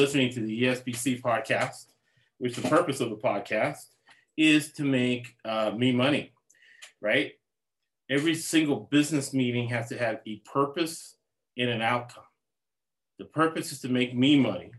listening 0.00 0.32
to 0.32 0.40
the 0.40 0.62
ESBC 0.62 1.20
podcast, 1.20 1.84
which 2.38 2.56
the 2.56 2.66
purpose 2.66 3.00
of 3.00 3.10
the 3.10 3.16
podcast 3.16 3.84
is 4.34 4.72
to 4.72 4.82
make 4.82 5.36
uh, 5.44 5.72
me 5.76 5.92
money, 5.92 6.32
right? 7.02 7.32
Every 8.08 8.34
single 8.34 8.88
business 8.90 9.34
meeting 9.34 9.68
has 9.68 9.90
to 9.90 9.98
have 9.98 10.20
a 10.26 10.36
purpose 10.36 11.16
and 11.58 11.68
an 11.68 11.82
outcome. 11.82 12.24
The 13.18 13.26
purpose 13.26 13.72
is 13.72 13.80
to 13.82 13.90
make 13.90 14.16
me 14.16 14.40
money, 14.40 14.72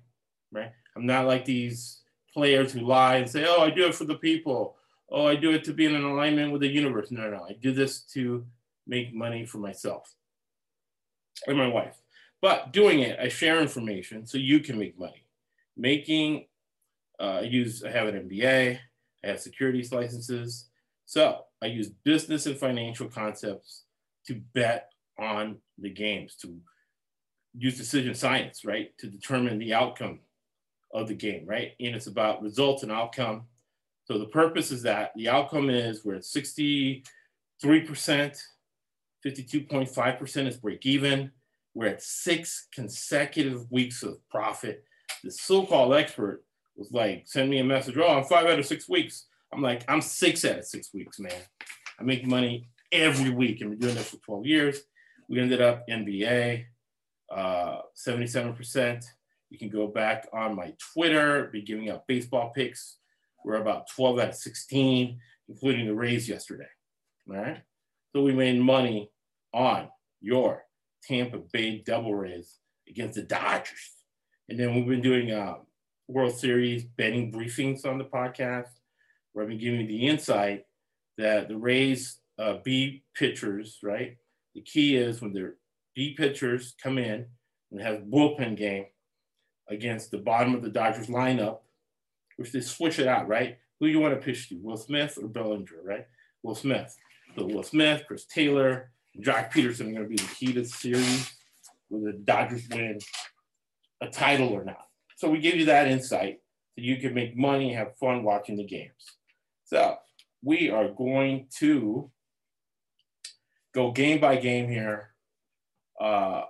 right? 0.52 0.72
I'm 0.96 1.06
not 1.06 1.28
like 1.28 1.46
these 1.46 2.02
players 2.34 2.74
who 2.74 2.80
lie 2.80 3.18
and 3.18 3.30
say, 3.30 3.46
oh, 3.48 3.62
I 3.62 3.70
do 3.70 3.86
it 3.86 3.94
for 3.94 4.06
the 4.06 4.16
people. 4.16 4.76
Oh, 5.12 5.28
I 5.28 5.36
do 5.36 5.52
it 5.52 5.64
to 5.66 5.74
be 5.74 5.86
in 5.86 5.96
alignment 5.96 6.52
with 6.52 6.62
the 6.62 6.68
universe. 6.68 7.12
No, 7.12 7.30
No, 7.30 7.38
no, 7.38 7.44
I 7.48 7.54
do 7.54 7.72
this 7.72 8.02
to 8.14 8.44
make 8.88 9.14
money 9.14 9.46
for 9.46 9.60
myself 9.60 10.16
and 11.46 11.58
my 11.58 11.68
wife. 11.68 12.01
But 12.42 12.74
doing 12.74 13.00
it, 13.00 13.20
I 13.20 13.28
share 13.28 13.62
information 13.62 14.26
so 14.26 14.38
you 14.38 14.60
can 14.60 14.80
make 14.80 15.00
money. 15.00 15.26
Making, 15.78 16.46
uh, 17.20 17.40
I 17.40 17.42
use, 17.42 17.84
I 17.84 17.92
have 17.92 18.08
an 18.08 18.28
MBA, 18.28 18.80
I 19.24 19.28
have 19.28 19.40
securities 19.40 19.92
licenses. 19.92 20.70
So 21.06 21.42
I 21.62 21.68
use 21.68 21.90
business 22.04 22.48
and 22.48 22.58
financial 22.58 23.08
concepts 23.08 23.84
to 24.28 24.42
bet 24.54 24.92
on 25.20 25.58
the 25.78 25.90
games, 25.90 26.36
to 26.38 26.58
use 27.56 27.78
decision 27.78 28.16
science, 28.16 28.66
right, 28.66 28.98
to 28.98 29.08
determine 29.08 29.60
the 29.60 29.74
outcome 29.74 30.20
of 30.94 31.08
the 31.08 31.14
game, 31.14 31.46
right? 31.46 31.72
And 31.80 31.96
it's 31.96 32.08
about 32.08 32.42
results 32.42 32.84
and 32.84 32.92
outcome. 32.92 33.44
So 34.06 34.18
the 34.18 34.26
purpose 34.26 34.72
is 34.72 34.82
that 34.84 35.12
the 35.16 35.30
outcome 35.30 35.70
is 35.70 36.04
we're 36.04 36.16
at 36.16 36.24
63%, 36.24 37.04
52.5% 37.64 40.48
is 40.48 40.58
break 40.58 40.86
even. 40.86 41.32
We're 41.74 41.88
at 41.88 42.04
six 42.04 42.68
consecutive 42.74 43.72
weeks 43.72 44.04
of 44.04 44.18
profit. 44.30 44.84
The 45.24 45.32
so-called 45.32 45.94
expert 45.94 46.44
was 46.76 46.92
like, 46.92 47.24
send 47.26 47.50
me 47.50 47.60
a 47.60 47.64
message. 47.64 47.98
Oh, 47.98 48.08
I'm 48.08 48.24
five 48.26 48.46
out 48.46 48.60
of 48.60 48.66
six 48.66 48.90
weeks. 48.90 49.28
I'm 49.54 49.62
like, 49.62 49.84
I'm 49.88 50.02
six 50.02 50.44
out 50.46 50.60
of 50.60 50.66
six 50.66 50.94
weeks, 50.94 51.20
man. 51.20 51.34
I 52.00 52.04
make 52.04 52.26
money 52.26 52.70
every 52.92 53.30
week. 53.30 53.62
and 53.62 53.70
we're 53.70 53.76
doing 53.78 53.96
this 53.96 54.10
for 54.10 54.18
12 54.18 54.46
years. 54.46 54.80
We 55.30 55.40
ended 55.40 55.62
up 55.62 55.88
NBA, 55.88 56.66
uh, 57.34 57.82
77%. 57.96 59.06
You 59.50 59.58
can 59.58 59.70
go 59.70 59.88
back 59.88 60.28
on 60.34 60.56
my 60.56 60.74
Twitter, 60.94 61.50
be 61.52 61.62
giving 61.62 61.90
out 61.90 62.08
baseball 62.08 62.52
picks. 62.56 62.98
We're 63.44 63.56
about 63.56 63.88
12 63.96 64.20
out 64.20 64.30
of 64.30 64.36
16, 64.36 65.20
including 65.50 65.88
the 65.88 65.96
Rays 65.96 66.28
yesterday. 66.28 66.68
All 67.30 67.36
right. 67.36 67.62
So 68.14 68.24
we 68.24 68.34
made 68.34 68.60
money 68.60 69.10
on 69.54 69.90
your 70.22 70.64
Tampa 71.08 71.40
Bay 71.52 71.82
Devil 71.86 72.16
Rays 72.16 72.58
against 72.88 73.16
the 73.16 73.24
Dodgers. 73.24 73.92
And 74.50 74.60
then 74.60 74.76
we've 74.76 74.88
been 74.88 75.02
doing 75.02 75.32
uh, 75.32 75.56
World 76.08 76.36
Series 76.36 76.84
betting 76.84 77.32
briefings 77.32 77.86
on 77.86 77.98
the 77.98 78.04
podcast 78.06 78.68
where 79.32 79.44
I've 79.44 79.50
been 79.50 79.60
giving 79.60 79.82
you 79.82 79.88
the 79.88 80.08
insight 80.08 80.66
that 81.18 81.48
the 81.48 81.58
Rays 81.58 82.20
uh, 82.38 82.58
B 82.64 83.04
pitchers, 83.16 83.80
right? 83.82 84.18
The 84.56 84.62
key 84.62 84.98
is 84.98 85.22
when 85.22 85.34
their 85.34 85.56
B 85.96 86.14
pitchers 86.18 86.76
come 86.82 86.98
in 86.98 87.26
and 87.72 87.82
have 87.82 88.04
bullpen 88.04 88.58
game 88.58 88.86
against 89.70 90.12
the 90.12 90.18
bottom 90.18 90.54
of 90.54 90.62
the 90.62 90.70
Dodgers 90.70 91.08
lineup, 91.08 91.60
which 92.38 92.52
they 92.52 92.62
switch 92.62 93.00
it 93.00 93.08
out, 93.08 93.28
right? 93.28 93.58
Who 93.80 93.88
you 93.88 94.00
want 94.00 94.14
to 94.14 94.26
pitch 94.26 94.50
to, 94.50 94.60
Will 94.62 94.78
Smith 94.78 95.18
or 95.22 95.28
Bellinger, 95.28 95.82
right? 95.84 96.08
Will 96.44 96.56
Smith. 96.56 96.96
So 97.38 97.46
Will 97.46 97.64
Smith, 97.64 98.04
Chris 98.08 98.26
Taylor, 98.26 98.92
Joc 99.20 99.52
Pederson 99.52 99.94
going 99.94 100.04
to 100.04 100.10
be 100.10 100.16
the 100.16 100.36
key 100.36 100.54
to 100.54 100.62
the 100.62 100.68
series, 100.68 101.32
whether 101.90 102.12
the 102.12 102.18
Dodgers 102.18 102.68
win 102.70 103.00
a 104.02 104.08
title 104.08 104.50
or 104.50 104.64
not. 104.64 104.88
So 105.18 105.30
we 105.30 105.40
give 105.40 105.56
you 105.56 105.66
that 105.66 105.88
insight 105.88 106.40
so 106.76 106.82
you 106.84 106.98
can 106.98 107.14
make 107.14 107.38
money 107.38 107.70
and 107.70 107.78
have 107.78 107.98
fun 107.98 108.24
watching 108.24 108.58
the 108.58 108.66
games. 108.66 108.94
So 109.66 109.98
we 110.44 110.70
are 110.70 110.90
going 110.90 111.48
to 111.60 112.10
go 113.74 113.92
game 113.92 114.20
by 114.20 114.38
game 114.38 114.70
here 114.70 115.14
uh, 116.00 116.44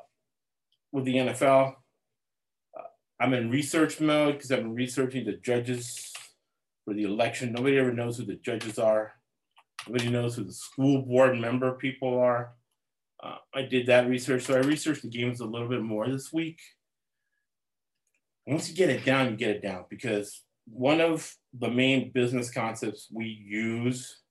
with 0.92 1.06
the 1.06 1.16
NFL. 1.16 1.76
Uh, 2.78 2.84
I'm 3.20 3.34
in 3.34 3.50
research 3.50 4.00
mode 4.00 4.36
because 4.36 4.52
I've 4.52 4.60
been 4.60 4.76
researching 4.76 5.26
the 5.26 5.34
judges 5.34 6.14
for 6.86 6.94
the 6.94 7.04
election. 7.04 7.54
Nobody 7.54 7.78
ever 7.78 7.94
knows 7.94 8.18
who 8.18 8.26
the 8.26 8.36
judges 8.36 8.80
are. 8.80 9.14
Nobody 9.88 10.09
knows 10.09 10.36
who 10.36 10.44
the 10.44 10.53
school 10.53 11.02
board 11.02 11.38
member 11.40 11.74
people 11.74 12.19
are. 12.19 12.53
Uh, 13.22 13.38
I 13.53 13.64
did 13.64 13.88
that 13.88 14.08
research. 14.08 14.44
So 14.44 14.56
I 14.56 14.59
researched 14.59 15.03
the 15.03 15.09
games 15.09 15.40
a 15.40 15.46
little 15.46 15.68
bit 15.68 15.81
more 15.81 16.08
this 16.08 16.31
week. 16.31 16.59
Once 18.47 18.70
you 18.70 18.75
get 18.75 18.90
it 18.90 19.06
down, 19.06 19.30
you 19.30 19.38
get 19.38 19.52
it 19.52 19.62
down 19.62 19.86
because 19.90 20.44
one 20.66 21.02
of 21.02 21.36
the 21.53 21.70
main 21.70 22.12
business 22.12 22.52
concepts 22.52 23.08
we 23.12 23.25
use 23.25 24.22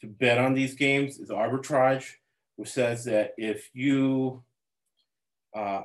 to 0.00 0.06
bet 0.06 0.38
on 0.38 0.54
these 0.54 0.74
games 0.74 1.18
is 1.18 1.30
arbitrage, 1.30 2.12
which 2.56 2.70
says 2.70 3.04
that 3.04 3.34
if 3.36 3.68
you 3.74 4.42
uh, 5.54 5.82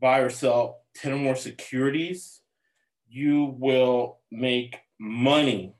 buy 0.00 0.20
or 0.20 0.30
sell 0.30 0.80
10 0.96 1.12
or 1.12 1.16
more 1.16 1.36
securities, 1.36 2.40
you 3.08 3.56
will 3.58 4.20
make 4.30 4.76
money 4.98 5.74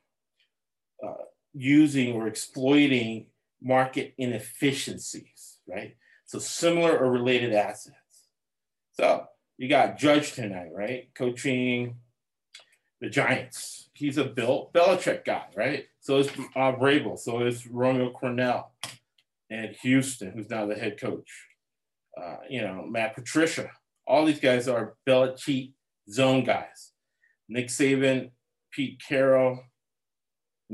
using 1.53 2.15
or 2.15 2.27
exploiting 2.27 3.27
market 3.63 4.15
inefficiencies, 4.19 5.59
right? 5.69 5.97
So 6.27 6.39
similar 6.39 6.97
or 6.97 7.11
related 7.11 7.53
assets. 7.53 7.97
So 8.93 9.27
you 9.59 9.69
got 9.69 9.99
Judge 9.99 10.33
tonight, 10.33 10.71
right? 10.73 11.09
Coaching 11.15 11.97
the 13.01 13.09
Giants. 13.09 13.91
He's 13.95 14.19
a 14.19 14.25
Bill 14.25 14.71
Belichick 14.75 15.25
guy, 15.25 15.47
right? 15.55 15.87
So 16.01 16.19
is 16.19 16.29
uh, 16.29 16.73
Vrabel. 16.73 17.19
So 17.19 17.47
is 17.47 17.67
Romeo 17.67 18.13
Crennel 18.13 18.67
and 19.51 19.75
Houston, 19.83 20.33
who's 20.33 20.51
now 20.51 20.67
the 20.67 20.75
head 20.75 21.01
coach. 21.01 21.47
Uh, 22.21 22.37
you 22.49 22.63
know, 22.63 22.85
Matt 22.87 23.15
Patricia. 23.15 23.71
All 24.07 24.25
these 24.25 24.41
guys 24.41 24.69
are 24.69 24.95
Belichick 25.07 25.73
zone 26.11 26.45
guys. 26.45 26.93
Nick 27.49 27.69
Saban, 27.69 28.31
Pete 28.73 29.01
Carroll, 29.07 29.61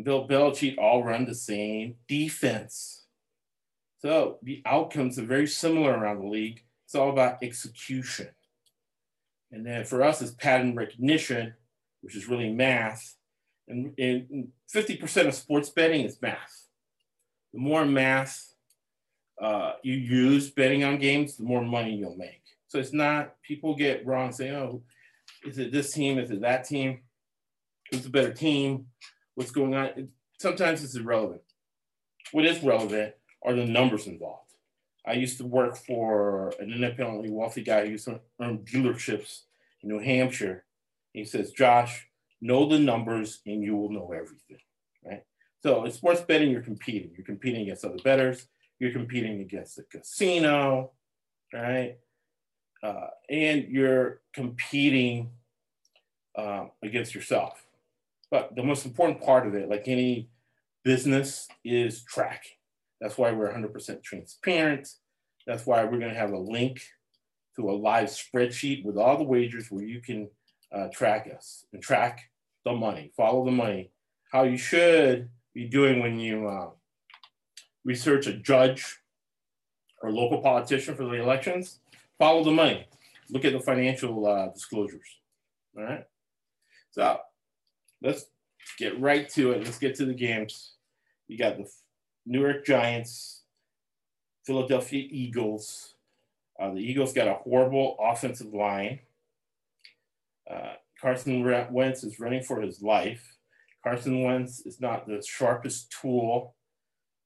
Bill 0.05 0.29
Belichick 0.29 0.79
all 0.79 1.03
run 1.03 1.25
the 1.25 1.35
same 1.35 1.97
defense. 2.09 3.07
So 3.99 4.39
the 4.43 4.63
outcomes 4.67 5.19
are 5.19 5.25
very 5.25 5.47
similar 5.47 5.93
around 5.93 6.21
the 6.21 6.29
league. 6.29 6.63
It's 6.85 6.95
all 6.95 7.11
about 7.11 7.43
execution. 7.43 8.29
And 9.51 9.65
then 9.65 9.85
for 9.85 10.03
us, 10.03 10.21
it's 10.21 10.33
pattern 10.33 10.75
recognition, 10.75 11.55
which 12.03 12.15
is 12.15 12.29
really 12.29 12.53
math. 12.53 13.15
And, 13.69 13.95
and 13.99 14.49
50% 14.73 15.29
of 15.29 15.35
sports 15.35 15.71
betting 15.71 16.05
is 16.05 16.21
math. 16.21 16.69
The 17.53 17.61
more 17.61 17.85
math 17.85 18.53
uh, 19.41 19.73
you 19.83 19.95
use 19.95 20.51
betting 20.51 20.85
on 20.85 20.99
games, 20.99 21.37
the 21.37 21.45
more 21.45 21.63
money 21.63 21.95
you'll 21.95 22.17
make. 22.17 22.43
So 22.69 22.79
it's 22.79 22.93
not, 22.93 23.41
people 23.43 23.75
get 23.75 24.07
wrong 24.07 24.33
saying, 24.33 24.55
oh, 24.55 24.83
is 25.45 25.59
it 25.59 25.73
this 25.73 25.93
team? 25.93 26.19
Is 26.19 26.31
it 26.31 26.41
that 26.43 26.65
team? 26.65 27.01
Who's 27.91 28.03
the 28.03 28.11
better 28.11 28.33
team? 28.33 28.87
What's 29.37 29.51
going 29.51 29.75
on? 29.75 29.85
It, 29.97 30.09
sometimes 30.41 30.83
it's 30.83 30.97
irrelevant. 30.97 31.43
What 32.33 32.47
is 32.47 32.63
relevant 32.63 33.15
are 33.45 33.55
the 33.55 33.67
numbers 33.67 34.07
involved. 34.07 34.55
I 35.07 35.13
used 35.13 35.39
to 35.39 35.45
work 35.45 35.77
for 35.77 36.53
an 36.59 36.73
independently 36.73 37.31
wealthy 37.31 37.63
guy 37.63 37.85
who 37.85 37.93
used 37.93 38.07
to 38.07 38.21
own 38.41 38.65
dealerships 38.65 39.43
in 39.83 39.91
New 39.91 40.01
Hampshire. 40.01 40.65
He 41.13 41.25
says, 41.25 41.53
Josh, 41.53 42.09
know 42.41 42.67
the 42.67 42.79
numbers 42.79 43.41
and 43.47 43.63
you 43.63 43.77
will 43.77 43.91
know 43.91 44.13
everything, 44.13 44.59
right? 45.05 45.23
So 45.63 45.85
in 45.85 45.93
sports 45.93 46.23
betting, 46.23 46.51
you're 46.51 46.63
competing. 46.63 47.13
You're 47.15 47.27
competing 47.27 47.63
against 47.63 47.85
other 47.85 47.99
bettors. 48.03 48.47
You're 48.79 48.93
competing 48.93 49.41
against 49.41 49.77
the 49.77 49.83
casino, 49.83 50.93
right? 51.53 51.99
Uh, 52.83 53.09
and 53.29 53.69
you're 53.69 54.23
competing 54.33 55.31
um, 56.37 56.71
against 56.83 57.15
yourself. 57.15 57.66
But 58.31 58.57
the 58.57 58.63
most 58.63 58.85
important 58.85 59.23
part 59.23 59.47
of 59.47 59.55
it, 59.55 59.69
like 59.69 59.87
any 59.87 60.29
business, 60.85 61.49
is 61.65 62.03
tracking. 62.05 62.53
That's 63.01 63.19
why 63.19 63.33
we're 63.33 63.53
100% 63.53 64.03
transparent. 64.03 64.89
That's 65.47 65.67
why 65.67 65.85
we're 65.85 65.99
going 65.99 66.13
to 66.13 66.19
have 66.19 66.33
a 66.33 66.39
link 66.39 66.83
to 67.57 67.71
a 67.71 67.73
live 67.73 68.09
spreadsheet 68.09 68.85
with 68.85 68.97
all 68.97 69.17
the 69.17 69.25
wagers 69.25 69.71
where 69.71 69.85
you 69.85 70.01
can 70.01 70.29
uh, 70.73 70.89
track 70.89 71.31
us 71.35 71.65
and 71.73 71.83
track 71.83 72.31
the 72.65 72.73
money, 72.73 73.13
follow 73.17 73.45
the 73.45 73.51
money, 73.51 73.91
how 74.33 74.43
you 74.43 74.57
should 74.57 75.29
be 75.55 75.67
doing 75.67 76.01
when 76.01 76.19
you 76.19 76.47
uh, 76.49 76.71
research 77.85 78.27
a 78.27 78.33
judge 78.33 78.99
or 80.03 80.11
local 80.11 80.43
politician 80.43 80.95
for 80.95 81.05
the 81.05 81.15
elections, 81.15 81.81
follow 82.19 82.45
the 82.45 82.51
money. 82.51 82.87
Look 83.31 83.45
at 83.45 83.53
the 83.53 83.61
financial 83.61 84.27
uh, 84.27 84.49
disclosures. 84.49 85.07
All 85.77 85.85
right. 85.85 86.05
So 86.91 87.19
let's 88.03 88.27
get 88.79 89.01
right 89.01 89.29
to 89.31 89.53
it. 89.53 89.65
Let's 89.65 89.79
get 89.79 89.95
to 89.97 90.05
the 90.05 90.15
games. 90.15 90.75
You 91.29 91.39
got 91.39 91.57
the 91.57 91.69
New 92.25 92.41
York 92.41 92.65
Giants, 92.65 93.43
Philadelphia 94.45 95.07
Eagles. 95.11 95.95
Uh, 96.61 96.73
the 96.73 96.81
Eagles 96.81 97.13
got 97.13 97.29
a 97.29 97.35
horrible 97.35 97.97
offensive 98.01 98.53
line. 98.53 99.01
Uh, 100.51 100.75
Carson 101.01 101.45
Wentz 101.71 102.05
is 102.05 102.19
running 102.19 102.43
for 102.43 102.61
his 102.61 102.81
life. 102.81 103.37
Carson 103.85 104.23
Wentz 104.23 104.61
is 104.61 104.81
not 104.81 105.07
the 105.07 105.23
sharpest 105.27 105.95
tool 106.01 106.55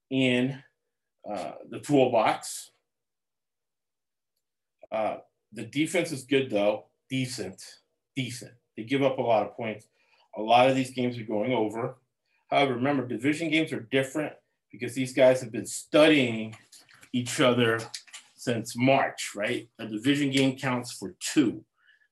in 0.09 0.61
uh, 1.29 1.53
the 1.69 1.79
toolbox. 1.79 2.71
Uh, 4.91 5.17
the 5.53 5.63
defense 5.63 6.11
is 6.11 6.23
good 6.23 6.49
though, 6.49 6.85
decent, 7.09 7.61
decent. 8.15 8.51
They 8.75 8.83
give 8.83 9.03
up 9.03 9.17
a 9.17 9.21
lot 9.21 9.45
of 9.45 9.55
points. 9.55 9.87
A 10.35 10.41
lot 10.41 10.69
of 10.69 10.75
these 10.75 10.91
games 10.91 11.17
are 11.17 11.23
going 11.23 11.53
over. 11.53 11.97
However, 12.49 12.75
remember, 12.75 13.07
division 13.07 13.49
games 13.49 13.71
are 13.73 13.79
different 13.79 14.33
because 14.71 14.93
these 14.93 15.13
guys 15.13 15.41
have 15.41 15.51
been 15.51 15.65
studying 15.65 16.55
each 17.13 17.39
other 17.39 17.79
since 18.35 18.75
March, 18.75 19.31
right? 19.35 19.69
A 19.79 19.85
division 19.85 20.31
game 20.31 20.57
counts 20.57 20.91
for 20.91 21.15
two. 21.19 21.63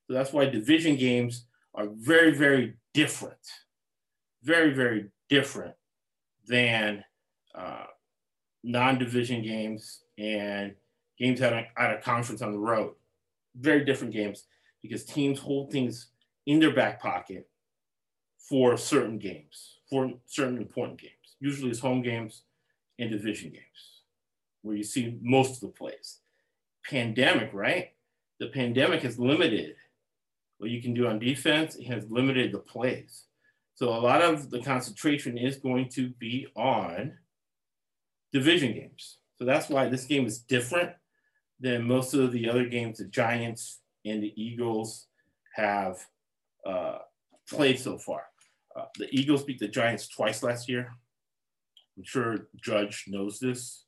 So 0.08 0.14
that's 0.14 0.34
why 0.34 0.46
division 0.46 0.96
games 0.96 1.46
are 1.74 1.88
very, 1.92 2.32
very 2.36 2.76
different. 2.94 3.40
Very, 4.44 4.74
very 4.74 5.10
different 5.30 5.76
than 6.48 7.04
uh, 7.56 7.86
non-division 8.64 9.42
games 9.42 10.04
and 10.18 10.76
games 11.18 11.42
out 11.42 11.54
of, 11.54 11.66
out 11.78 11.96
of 11.96 12.04
conference 12.04 12.42
on 12.42 12.52
the 12.52 12.60
road. 12.60 12.94
Very 13.56 13.84
different 13.84 14.14
games 14.14 14.46
because 14.82 15.04
teams 15.04 15.40
hold 15.40 15.72
things 15.72 16.08
in 16.46 16.60
their 16.60 16.74
back 16.74 17.02
pocket 17.02 17.49
for 18.40 18.78
certain 18.78 19.20
games, 19.20 19.78
for 19.90 20.14
certain 20.26 20.58
important 20.58 21.00
games. 21.00 21.14
Usually 21.40 21.70
it's 21.70 21.80
home 21.80 22.02
games 22.02 22.44
and 22.98 23.12
division 23.12 23.52
games 23.52 24.04
where 24.62 24.76
you 24.76 24.84
see 24.84 25.18
most 25.22 25.56
of 25.56 25.62
the 25.62 25.68
plays. 25.68 26.20
Pandemic, 26.90 27.52
right? 27.54 27.92
The 28.40 28.48
pandemic 28.48 29.04
has 29.04 29.20
limited 29.20 29.76
what 30.58 30.70
you 30.70 30.82
can 30.82 30.94
do 30.94 31.08
on 31.08 31.20
defense. 31.20 31.76
It 31.76 31.88
has 31.88 32.10
limited 32.10 32.52
the 32.52 32.60
plays. 32.60 33.26
So 33.76 33.90
a 33.90 34.00
lot 34.00 34.22
of 34.22 34.50
the 34.50 34.62
concentration 34.62 35.38
is 35.38 35.56
going 35.56 35.90
to 35.90 36.10
be 36.10 36.48
on 36.56 37.14
division 38.34 38.74
games. 38.74 39.18
So 39.38 39.46
that's 39.46 39.70
why 39.70 39.88
this 39.88 40.04
game 40.04 40.26
is 40.26 40.40
different 40.40 40.92
than 41.60 41.88
most 41.88 42.14
of 42.14 42.32
the 42.32 42.50
other 42.50 42.66
games 42.66 42.98
the 42.98 43.06
Giants 43.06 43.80
and 44.06 44.22
the 44.22 44.34
Eagles 44.36 45.08
have 45.56 46.06
uh, 46.66 47.00
played 47.50 47.80
so 47.80 47.98
far. 47.98 48.24
Uh, 48.76 48.86
the 48.98 49.08
Eagles 49.12 49.44
beat 49.44 49.60
the 49.60 49.68
Giants 49.68 50.08
twice 50.08 50.44
last 50.44 50.70
year. 50.70 50.92
I'm 51.98 52.04
sure 52.04 52.48
Judge 52.64 53.06
knows 53.08 53.40
this, 53.40 53.86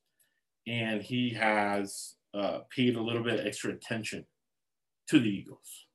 and 0.68 1.02
he 1.02 1.30
has 1.31 2.16
uh, 2.34 2.60
paid 2.75 2.96
a 2.96 3.02
little 3.02 3.24
bit 3.24 3.46
extra 3.46 3.72
attention 3.72 4.25
to 5.08 5.19
the 5.19 5.30
Eagles. 5.30 5.88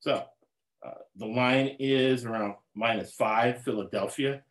So 0.00 0.24
uh, 0.86 0.90
the 1.16 1.26
line 1.26 1.76
is 1.78 2.24
around 2.24 2.54
minus 2.74 3.12
five, 3.12 3.62
Philadelphia. 3.62 4.42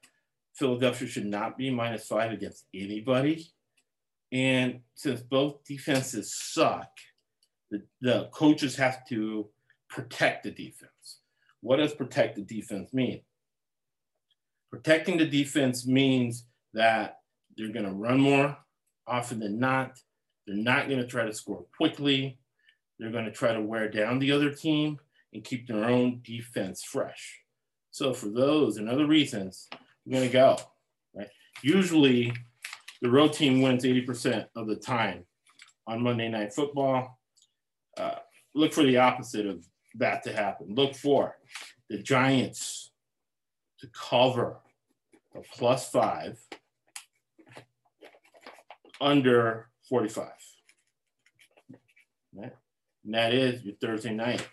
Philadelphia 0.54 1.08
should 1.08 1.26
not 1.26 1.58
be 1.58 1.70
minus 1.70 2.08
five 2.08 2.32
against 2.32 2.66
anybody. 2.74 3.48
And 4.32 4.82
since 4.96 5.22
both 5.22 5.64
defenses 5.64 6.34
suck, 6.36 6.90
the, 7.70 7.84
the 8.02 8.30
coaches 8.32 8.76
have 8.76 9.08
to 9.10 9.48
protect 9.90 10.44
the 10.44 10.52
defense. 10.52 11.20
What 11.64 11.78
does 11.78 11.94
protect 11.94 12.36
the 12.36 12.42
defense 12.42 12.94
mean? 12.94 13.22
Protecting 14.70 15.18
the 15.18 15.26
defense 15.26 15.88
means 15.88 16.46
that 16.74 17.20
they're 17.56 17.72
going 17.72 17.86
to 17.86 17.94
run 17.94 18.20
more 18.20 18.58
often 19.08 19.40
than 19.40 19.60
not. 19.60 19.98
They're 20.46 20.58
not 20.58 20.90
going 20.90 21.00
to 21.00 21.08
try 21.08 21.24
to 21.24 21.34
score 21.34 21.64
quickly. 21.78 22.38
They're 23.00 23.12
going 23.12 23.26
to 23.26 23.32
try 23.32 23.54
to 23.54 23.62
wear 23.62 23.90
down 23.90 24.20
the 24.20 24.34
other 24.34 24.52
team 24.52 25.00
and 25.34 25.42
keep 25.42 25.66
their 25.66 25.86
own 25.86 26.20
defense 26.22 26.84
fresh. 26.84 27.40
So 27.92 28.14
for 28.14 28.28
those 28.28 28.76
and 28.76 28.90
other 28.90 29.08
reasons, 29.08 29.70
you're 30.04 30.20
going 30.20 30.30
to 30.30 30.34
go, 30.34 30.58
right? 31.16 31.30
Usually 31.62 32.34
the 33.02 33.10
road 33.10 33.32
team 33.32 33.62
wins 33.62 33.86
80% 33.86 34.48
of 34.58 34.68
the 34.68 34.76
time 34.76 35.24
on 35.88 36.04
Monday 36.04 36.28
Night 36.28 36.52
Football. 36.52 37.18
Uh, 37.98 38.16
look 38.54 38.74
for 38.74 38.84
the 38.84 38.98
opposite 38.98 39.46
of 39.46 39.66
that 39.96 40.24
to 40.24 40.34
happen. 40.34 40.76
Look 40.76 40.96
for 40.96 41.38
the 41.90 41.98
Giants 41.98 42.92
to 43.80 43.88
cover 43.88 44.58
a 45.36 45.42
plus 45.56 45.90
five 45.90 46.40
under 49.02 49.70
45. 49.90 50.30
Right? 52.36 52.54
And 53.04 53.14
that 53.14 53.34
is 53.34 53.64
your 53.64 53.76
Thursday 53.76 54.14
night 54.14 54.48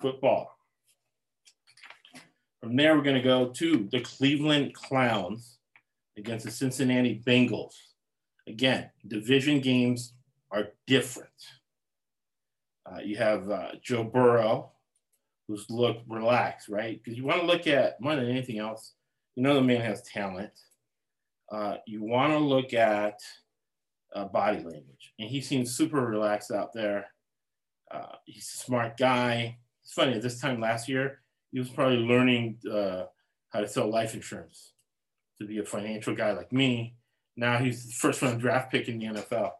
football. 0.00 0.56
From 2.60 2.76
there, 2.76 2.96
we're 2.96 3.02
going 3.02 3.16
to 3.16 3.22
go 3.22 3.50
to 3.50 3.88
the 3.90 4.00
Cleveland 4.00 4.74
Clowns 4.74 5.58
against 6.16 6.44
the 6.44 6.50
Cincinnati 6.50 7.22
Bengals. 7.24 7.74
Again, 8.46 8.90
division 9.06 9.60
games 9.60 10.12
are 10.50 10.68
different. 10.86 11.30
Uh, 12.90 13.00
you 13.00 13.16
have 13.16 13.50
uh, 13.50 13.72
Joe 13.82 14.04
Burrow, 14.04 14.70
who's 15.46 15.68
looked 15.68 16.08
relaxed, 16.08 16.68
right? 16.68 17.02
Because 17.02 17.18
you 17.18 17.24
want 17.24 17.40
to 17.40 17.46
look 17.46 17.66
at 17.66 18.00
more 18.00 18.16
than 18.16 18.28
anything 18.28 18.58
else, 18.58 18.92
you 19.34 19.42
know 19.42 19.54
the 19.54 19.62
man 19.62 19.80
has 19.80 20.02
talent. 20.02 20.52
Uh, 21.50 21.76
you 21.86 22.02
want 22.02 22.32
to 22.32 22.38
look 22.38 22.74
at 22.74 23.20
uh, 24.14 24.24
body 24.24 24.58
language, 24.58 25.12
and 25.18 25.28
he 25.28 25.40
seems 25.40 25.74
super 25.74 26.04
relaxed 26.04 26.50
out 26.50 26.72
there. 26.72 27.06
Uh, 27.90 28.16
he's 28.24 28.52
a 28.54 28.64
smart 28.64 28.96
guy. 28.96 29.58
It's 29.82 29.92
funny. 29.92 30.14
At 30.14 30.22
this 30.22 30.40
time 30.40 30.60
last 30.60 30.88
year, 30.88 31.20
he 31.52 31.58
was 31.58 31.70
probably 31.70 31.98
learning 31.98 32.58
uh, 32.70 33.04
how 33.50 33.60
to 33.60 33.68
sell 33.68 33.90
life 33.90 34.14
insurance 34.14 34.72
to 35.38 35.46
be 35.46 35.58
a 35.58 35.64
financial 35.64 36.14
guy 36.14 36.32
like 36.32 36.52
me. 36.52 36.96
Now 37.36 37.58
he's 37.58 37.86
the 37.86 37.92
first 37.92 38.20
round 38.20 38.40
draft 38.40 38.70
pick 38.70 38.88
in 38.88 38.98
the 38.98 39.06
NFL. 39.06 39.52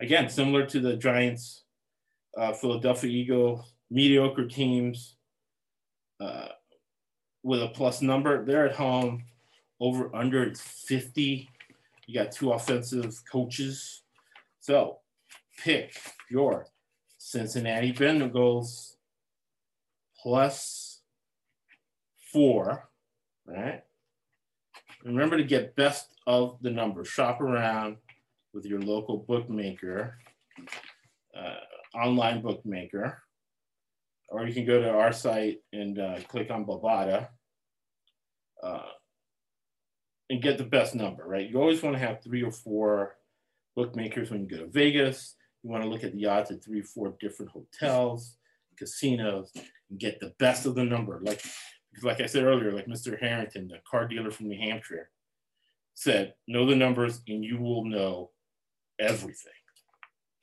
Again, 0.00 0.28
similar 0.28 0.64
to 0.66 0.80
the 0.80 0.96
Giants, 0.96 1.64
uh, 2.36 2.52
Philadelphia 2.52 3.10
Eagles, 3.10 3.74
mediocre 3.90 4.46
teams 4.46 5.16
uh, 6.20 6.48
with 7.42 7.62
a 7.62 7.68
plus 7.68 8.00
number. 8.02 8.44
They're 8.44 8.68
at 8.68 8.76
home. 8.76 9.24
Over 9.80 10.14
under 10.14 10.42
it's 10.42 10.60
50. 10.60 11.48
You 12.06 12.14
got 12.14 12.32
two 12.32 12.52
offensive 12.52 13.22
coaches. 13.30 14.02
So 14.60 14.98
pick 15.62 15.92
your 16.30 16.66
Cincinnati 17.16 17.92
Bengals 17.92 18.94
plus 20.20 21.00
four, 22.32 22.88
right? 23.46 23.82
Remember 25.04 25.36
to 25.36 25.44
get 25.44 25.76
best 25.76 26.08
of 26.26 26.58
the 26.60 26.70
numbers. 26.70 27.08
Shop 27.08 27.40
around 27.40 27.98
with 28.52 28.64
your 28.64 28.80
local 28.80 29.18
bookmaker, 29.18 30.18
uh, 31.36 31.98
online 31.98 32.42
bookmaker, 32.42 33.22
or 34.28 34.46
you 34.46 34.54
can 34.54 34.66
go 34.66 34.80
to 34.80 34.90
our 34.90 35.12
site 35.12 35.58
and 35.72 35.98
uh, 35.98 36.18
click 36.28 36.50
on 36.50 36.64
Bovada 36.64 37.28
uh, 38.62 38.82
and 40.30 40.42
get 40.42 40.58
the 40.58 40.64
best 40.64 40.94
number, 40.94 41.26
right? 41.26 41.48
You 41.48 41.60
always 41.60 41.82
want 41.82 41.96
to 41.96 42.00
have 42.00 42.22
three 42.22 42.42
or 42.42 42.52
four 42.52 43.16
bookmakers 43.74 44.30
when 44.30 44.42
you 44.42 44.48
go 44.48 44.58
to 44.58 44.70
Vegas. 44.70 45.36
You 45.62 45.70
want 45.70 45.82
to 45.82 45.88
look 45.88 46.04
at 46.04 46.12
the 46.12 46.26
odds 46.26 46.50
at 46.50 46.62
three 46.62 46.80
or 46.80 46.84
four 46.84 47.14
different 47.20 47.52
hotels, 47.52 48.36
casinos, 48.76 49.50
and 49.90 49.98
get 49.98 50.20
the 50.20 50.34
best 50.38 50.66
of 50.66 50.74
the 50.74 50.84
number. 50.84 51.20
Like, 51.22 51.42
like 52.02 52.20
I 52.20 52.26
said 52.26 52.44
earlier, 52.44 52.72
like 52.72 52.86
Mr. 52.86 53.18
Harrington, 53.18 53.68
the 53.68 53.78
car 53.90 54.06
dealer 54.06 54.30
from 54.30 54.48
New 54.48 54.58
Hampshire, 54.58 55.10
said, 55.94 56.34
know 56.46 56.66
the 56.66 56.76
numbers 56.76 57.22
and 57.26 57.44
you 57.44 57.58
will 57.58 57.84
know 57.84 58.30
everything. 58.98 59.52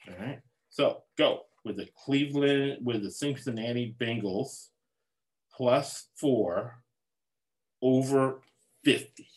All 0.10 0.26
right. 0.26 0.40
So 0.70 1.04
go 1.18 1.42
with 1.64 1.78
the 1.78 1.88
Cleveland, 2.06 2.86
with 2.86 3.04
the 3.04 3.12
Cincinnati 3.12 3.96
Bengals 4.00 4.68
plus 5.56 6.08
four 6.16 6.82
over 7.82 8.42
50. 8.84 9.28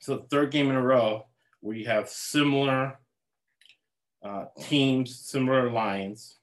So 0.00 0.26
third 0.30 0.50
game 0.52 0.70
in 0.70 0.76
a 0.76 0.82
row 0.82 1.26
where 1.60 1.76
you 1.76 1.86
have 1.86 2.08
similar 2.08 2.98
uh, 4.24 4.46
teams, 4.68 5.18
similar 5.18 5.70
lines 5.70 6.38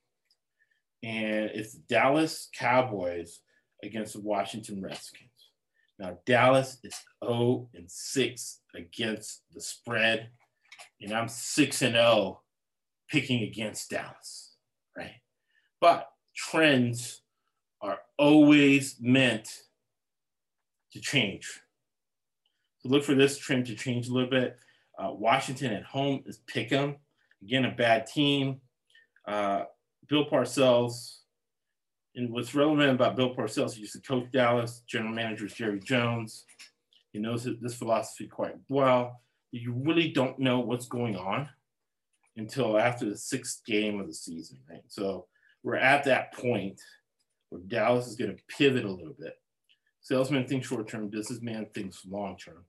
and 1.04 1.52
it's 1.54 1.74
Dallas 1.74 2.50
Cowboys 2.58 3.42
against 3.84 4.14
the 4.14 4.22
Washington 4.22 4.82
Redskins. 4.82 5.30
Now 6.04 6.18
Dallas 6.26 6.80
is 6.84 6.94
0 7.24 7.70
and 7.74 7.90
6 7.90 8.60
against 8.76 9.44
the 9.54 9.62
spread, 9.62 10.32
and 11.00 11.14
I'm 11.14 11.30
6 11.30 11.82
and 11.82 11.96
0 11.96 12.42
picking 13.10 13.44
against 13.44 13.90
Dallas, 13.90 14.58
right? 14.98 15.22
But 15.80 16.10
trends 16.36 17.22
are 17.82 18.00
always 18.18 18.98
meant 19.00 19.48
to 20.92 21.00
change. 21.00 21.62
So 22.80 22.90
look 22.90 23.06
for 23.06 23.16
this 23.16 23.38
trend 23.38 23.68
to 23.68 23.76
change 23.76 24.10
a 24.10 24.14
little 24.14 24.30
bit. 24.30 24.58
Uh, 25.00 25.14
Washington 25.14 25.72
at 25.72 25.84
home 25.84 26.22
is 26.26 26.40
pick 26.48 26.74
'em. 26.74 26.98
Again, 27.42 27.64
a 27.64 27.72
bad 27.72 28.08
team. 28.08 28.60
Uh, 29.26 29.64
Bill 30.10 30.26
Parcells, 30.26 31.20
and 32.16 32.32
what's 32.32 32.54
relevant 32.54 32.92
about 32.92 33.16
Bill 33.16 33.36
Parcells, 33.36 33.74
he 33.74 33.82
used 33.82 33.94
to 33.94 34.02
coach 34.02 34.32
Dallas. 34.32 34.84
General 34.88 35.14
manager 35.14 35.46
is 35.46 35.54
Jerry 35.54 35.80
Jones. 35.80 36.46
He 37.12 37.20
knows 37.20 37.48
this 37.62 37.76
philosophy 37.76 38.28
quite 38.28 38.56
well. 38.70 39.22
You 39.52 39.74
really 39.74 40.12
don't 40.12 40.40
know 40.40 40.60
what's 40.60 40.88
going 40.88 41.16
on 41.16 41.50
until 42.38 42.78
after 42.78 43.06
the 43.10 43.18
sixth 43.18 43.62
game 43.66 44.00
of 44.00 44.08
the 44.08 44.14
season, 44.14 44.60
right? 44.70 44.84
So 44.88 45.28
we're 45.64 45.76
at 45.76 46.04
that 46.06 46.34
point 46.34 46.82
where 47.50 47.62
Dallas 47.62 48.08
is 48.08 48.16
going 48.16 48.36
to 48.36 48.44
pivot 48.48 48.86
a 48.86 48.92
little 48.92 49.16
bit. 49.20 49.36
Salesman 50.02 50.48
thinks 50.48 50.68
short 50.68 50.88
term, 50.88 51.08
businessman 51.08 51.68
thinks 51.74 52.06
long 52.06 52.38
term. 52.38 52.66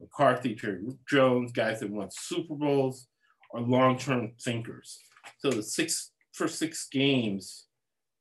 McCarthy, 0.00 0.54
Jerry 0.54 0.86
Jones, 1.08 1.50
guys 1.50 1.80
that 1.80 1.90
won 1.90 2.08
Super 2.10 2.54
Bowls 2.54 3.08
are 3.52 3.60
long 3.60 3.98
term 3.98 4.32
thinkers. 4.40 5.00
So 5.38 5.50
the 5.50 5.62
six 5.62 6.12
first 6.32 6.58
six 6.58 6.88
games, 6.88 7.67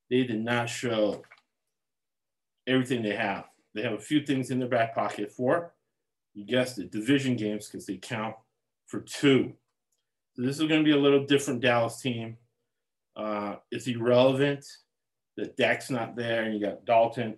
they 0.10 0.24
did 0.24 0.44
not 0.44 0.70
show 0.70 1.24
everything 2.66 3.02
they 3.02 3.16
have. 3.16 3.46
They 3.74 3.82
have 3.82 3.94
a 3.94 4.00
few 4.00 4.26
things 4.26 4.50
in 4.50 4.60
their 4.60 4.68
back 4.68 4.96
pocket 4.96 5.32
for, 5.32 5.74
you 6.34 6.46
guessed 6.46 6.80
it, 6.80 6.92
division 6.92 7.36
games 7.36 7.68
because 7.68 7.86
they 7.86 7.98
count 7.98 8.36
for 8.86 9.02
two. 9.02 9.54
So 10.34 10.42
this 10.42 10.60
is 10.60 10.68
going 10.68 10.82
to 10.82 10.86
be 10.86 10.98
a 10.98 11.02
little 11.02 11.26
different 11.26 11.62
Dallas 11.62 12.02
team. 12.02 12.38
Uh, 13.16 13.56
it's 13.72 13.88
irrelevant 13.88 14.66
that 15.36 15.58
Dak's 15.58 15.90
not 15.90 16.16
there 16.16 16.44
and 16.44 16.54
you 16.54 16.60
got 16.60 16.86
Dalton. 16.86 17.36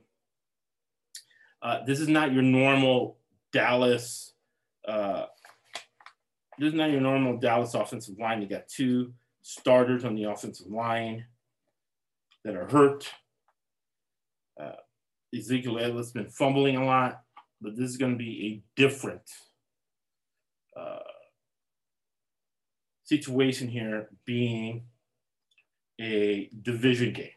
Uh, 1.61 1.83
this 1.85 1.99
is 1.99 2.07
not 2.07 2.33
your 2.33 2.43
normal 2.43 3.17
Dallas. 3.51 4.33
Uh, 4.87 5.25
this 6.57 6.69
is 6.69 6.73
not 6.73 6.91
your 6.91 7.01
normal 7.01 7.37
Dallas 7.37 7.73
offensive 7.73 8.17
line. 8.19 8.41
You 8.41 8.47
got 8.47 8.67
two 8.67 9.13
starters 9.41 10.03
on 10.03 10.15
the 10.15 10.25
offensive 10.25 10.67
line 10.67 11.25
that 12.43 12.55
are 12.55 12.67
hurt. 12.67 13.09
Uh, 14.59 14.73
Ezekiel 15.35 15.79
Elliott's 15.79 16.11
been 16.11 16.29
fumbling 16.29 16.77
a 16.77 16.85
lot, 16.85 17.21
but 17.61 17.75
this 17.75 17.89
is 17.89 17.97
going 17.97 18.13
to 18.13 18.17
be 18.17 18.45
a 18.47 18.79
different 18.79 19.21
uh, 20.77 20.99
situation 23.03 23.67
here, 23.67 24.09
being 24.25 24.83
a 25.99 26.49
division 26.61 27.13
game. 27.13 27.29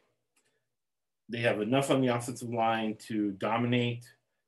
They 1.29 1.41
have 1.41 1.61
enough 1.61 1.91
on 1.91 2.01
the 2.01 2.09
offensive 2.09 2.51
line 2.51 2.97
to 3.09 3.33
dominate 3.33 4.05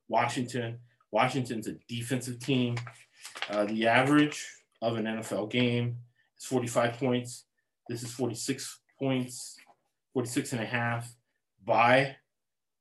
Washington. 0.08 0.78
Washington's 1.10 1.66
a 1.66 1.76
defensive 1.88 2.38
team. 2.40 2.76
Uh, 3.48 3.64
the 3.64 3.86
average 3.86 4.46
of 4.82 4.96
an 4.96 5.04
NFL 5.04 5.50
game 5.50 5.96
is 6.38 6.44
45 6.44 6.98
points. 6.98 7.44
This 7.88 8.02
is 8.02 8.12
46 8.12 8.80
points, 8.98 9.56
46 10.14 10.52
and 10.52 10.62
a 10.62 10.66
half. 10.66 11.12
Buy 11.64 12.16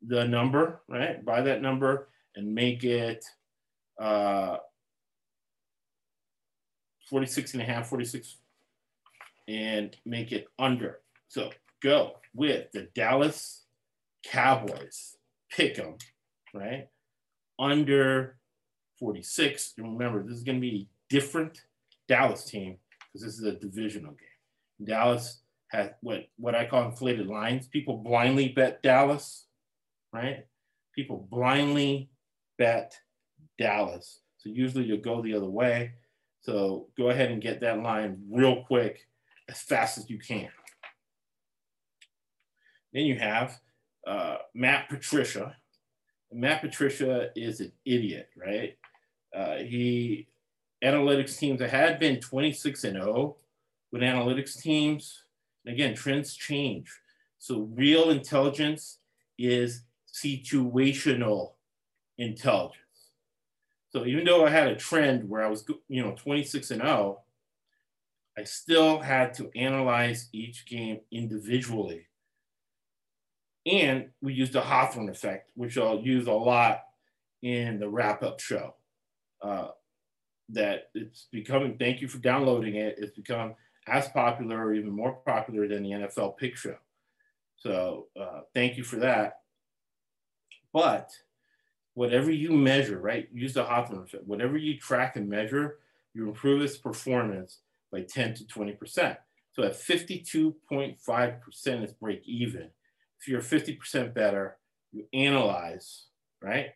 the 0.06 0.26
number, 0.26 0.82
right? 0.88 1.24
Buy 1.24 1.42
that 1.42 1.62
number 1.62 2.10
and 2.36 2.54
make 2.54 2.84
it 2.84 3.26
uh, 4.00 4.58
46 7.10 7.54
and 7.54 7.62
a 7.62 7.66
half, 7.66 7.88
46, 7.88 8.38
and 9.48 9.96
make 10.06 10.32
it 10.32 10.48
under. 10.58 11.00
So 11.28 11.52
go 11.82 12.18
with 12.34 12.72
the 12.72 12.90
Dallas 12.96 13.64
Cowboys. 14.26 15.18
Pick 15.52 15.76
them, 15.76 15.98
right? 16.54 16.88
Under 17.60 18.38
46. 19.00 19.74
And 19.78 19.98
remember, 19.98 20.24
this 20.24 20.38
is 20.38 20.44
going 20.44 20.58
to 20.58 20.62
be 20.62 20.88
a 20.88 21.14
different 21.14 21.62
Dallas 22.08 22.46
team 22.46 22.78
because 23.12 23.26
this 23.26 23.38
is 23.38 23.44
a 23.44 23.54
divisional 23.54 24.12
game. 24.12 24.88
Dallas 24.88 25.43
what, 26.02 26.28
what 26.38 26.56
I 26.56 26.66
call 26.66 26.86
inflated 26.86 27.28
lines. 27.28 27.68
People 27.68 27.98
blindly 27.98 28.50
bet 28.50 28.84
Dallas, 28.84 29.48
right? 30.12 30.46
People 30.96 31.28
blindly 31.30 32.10
bet 32.58 32.96
Dallas. 33.58 34.20
So 34.38 34.50
usually 34.50 34.86
you'll 34.86 34.98
go 34.98 35.22
the 35.22 35.34
other 35.34 35.50
way. 35.50 35.94
So 36.42 36.88
go 36.98 37.10
ahead 37.10 37.32
and 37.32 37.42
get 37.42 37.62
that 37.62 37.82
line 37.82 38.22
real 38.30 38.64
quick 38.64 39.08
as 39.50 39.62
fast 39.62 39.98
as 39.98 40.10
you 40.10 40.20
can. 40.20 40.50
Then 42.94 43.06
you 43.06 43.18
have 43.18 43.60
uh, 44.06 44.38
Matt 44.54 44.90
Patricia. 44.90 45.56
Matt 46.32 46.62
Patricia 46.62 47.30
is 47.36 47.62
an 47.62 47.72
idiot, 47.86 48.30
right? 48.36 48.78
Uh, 49.36 49.58
he 49.58 50.28
analytics 50.84 51.38
teams 51.38 51.60
that 51.60 51.70
had 51.70 52.00
been 52.00 52.20
26 52.20 52.84
and 52.84 52.98
0 52.98 53.38
with 53.92 54.02
analytics 54.02 54.62
teams. 54.62 55.23
Again, 55.66 55.96
trends 55.96 56.36
change. 56.36 56.92
So 57.40 57.70
real 57.74 58.10
intelligence 58.10 59.00
is 59.38 59.84
situational 60.14 61.54
intelligence. 62.18 62.80
So 63.90 64.06
even 64.06 64.26
though 64.26 64.46
I 64.46 64.50
had 64.50 64.68
a 64.68 64.76
trend 64.76 65.30
where 65.30 65.44
I 65.44 65.50
was, 65.50 65.66
you 65.88 66.04
know, 66.04 66.16
26 66.16 66.72
and 66.72 66.82
0, 66.82 67.22
I 68.38 68.44
still 68.44 69.00
had 69.00 69.34
to 69.36 69.52
analyze 69.56 70.30
each 70.34 70.66
game 70.66 71.02
individually. 71.12 72.08
And 73.66 74.10
we 74.22 74.34
used 74.34 74.54
the 74.54 74.62
Hawthorne 74.62 75.10
effect, 75.10 75.52
which 75.56 75.78
I'll 75.78 76.00
use 76.00 76.28
a 76.28 76.34
lot 76.34 76.84
in 77.42 77.80
the 77.80 77.88
wrap 77.88 78.24
up 78.24 78.40
show. 78.40 78.76
Uh, 79.42 79.70
that 80.50 80.90
it's 80.94 81.28
becoming, 81.32 81.78
thank 81.78 82.02
you 82.02 82.08
for 82.08 82.18
downloading 82.18 82.76
it, 82.76 82.96
it's 82.98 83.16
become 83.16 83.56
as 83.88 84.08
popular 84.10 84.66
or 84.66 84.74
even 84.74 84.92
more 84.92 85.14
popular 85.14 85.68
than 85.68 85.84
the 85.84 85.92
NFL 85.92 86.38
pick 86.38 86.56
show. 86.56 86.78
So 87.58 88.08
uh, 88.20 88.42
thank 88.54 88.78
you 88.78 88.84
for 88.84 88.98
that. 88.98 89.42
But 90.72 91.12
whatever 91.94 92.32
you 92.32 92.52
measure, 92.52 93.00
right? 93.00 93.28
Use 93.32 93.54
the 93.54 93.64
Hawthorne 93.64 94.04
effect. 94.04 94.26
Whatever 94.26 94.58
you 94.58 94.78
track 94.78 95.16
and 95.16 95.30
measure, 95.30 95.78
you 96.14 96.28
improve 96.28 96.62
its 96.62 96.78
performance 96.78 97.60
by 97.92 98.02
10 98.02 98.36
to 98.36 98.44
20%. 98.46 99.18
So 99.54 99.64
at 99.64 99.74
52.5% 99.74 101.84
is 101.84 101.94
break 101.94 102.22
even. 102.26 102.70
If 103.20 103.28
you're 103.28 103.42
50% 103.42 104.14
better, 104.14 104.58
you 104.92 105.06
analyze, 105.14 106.06
right? 106.42 106.72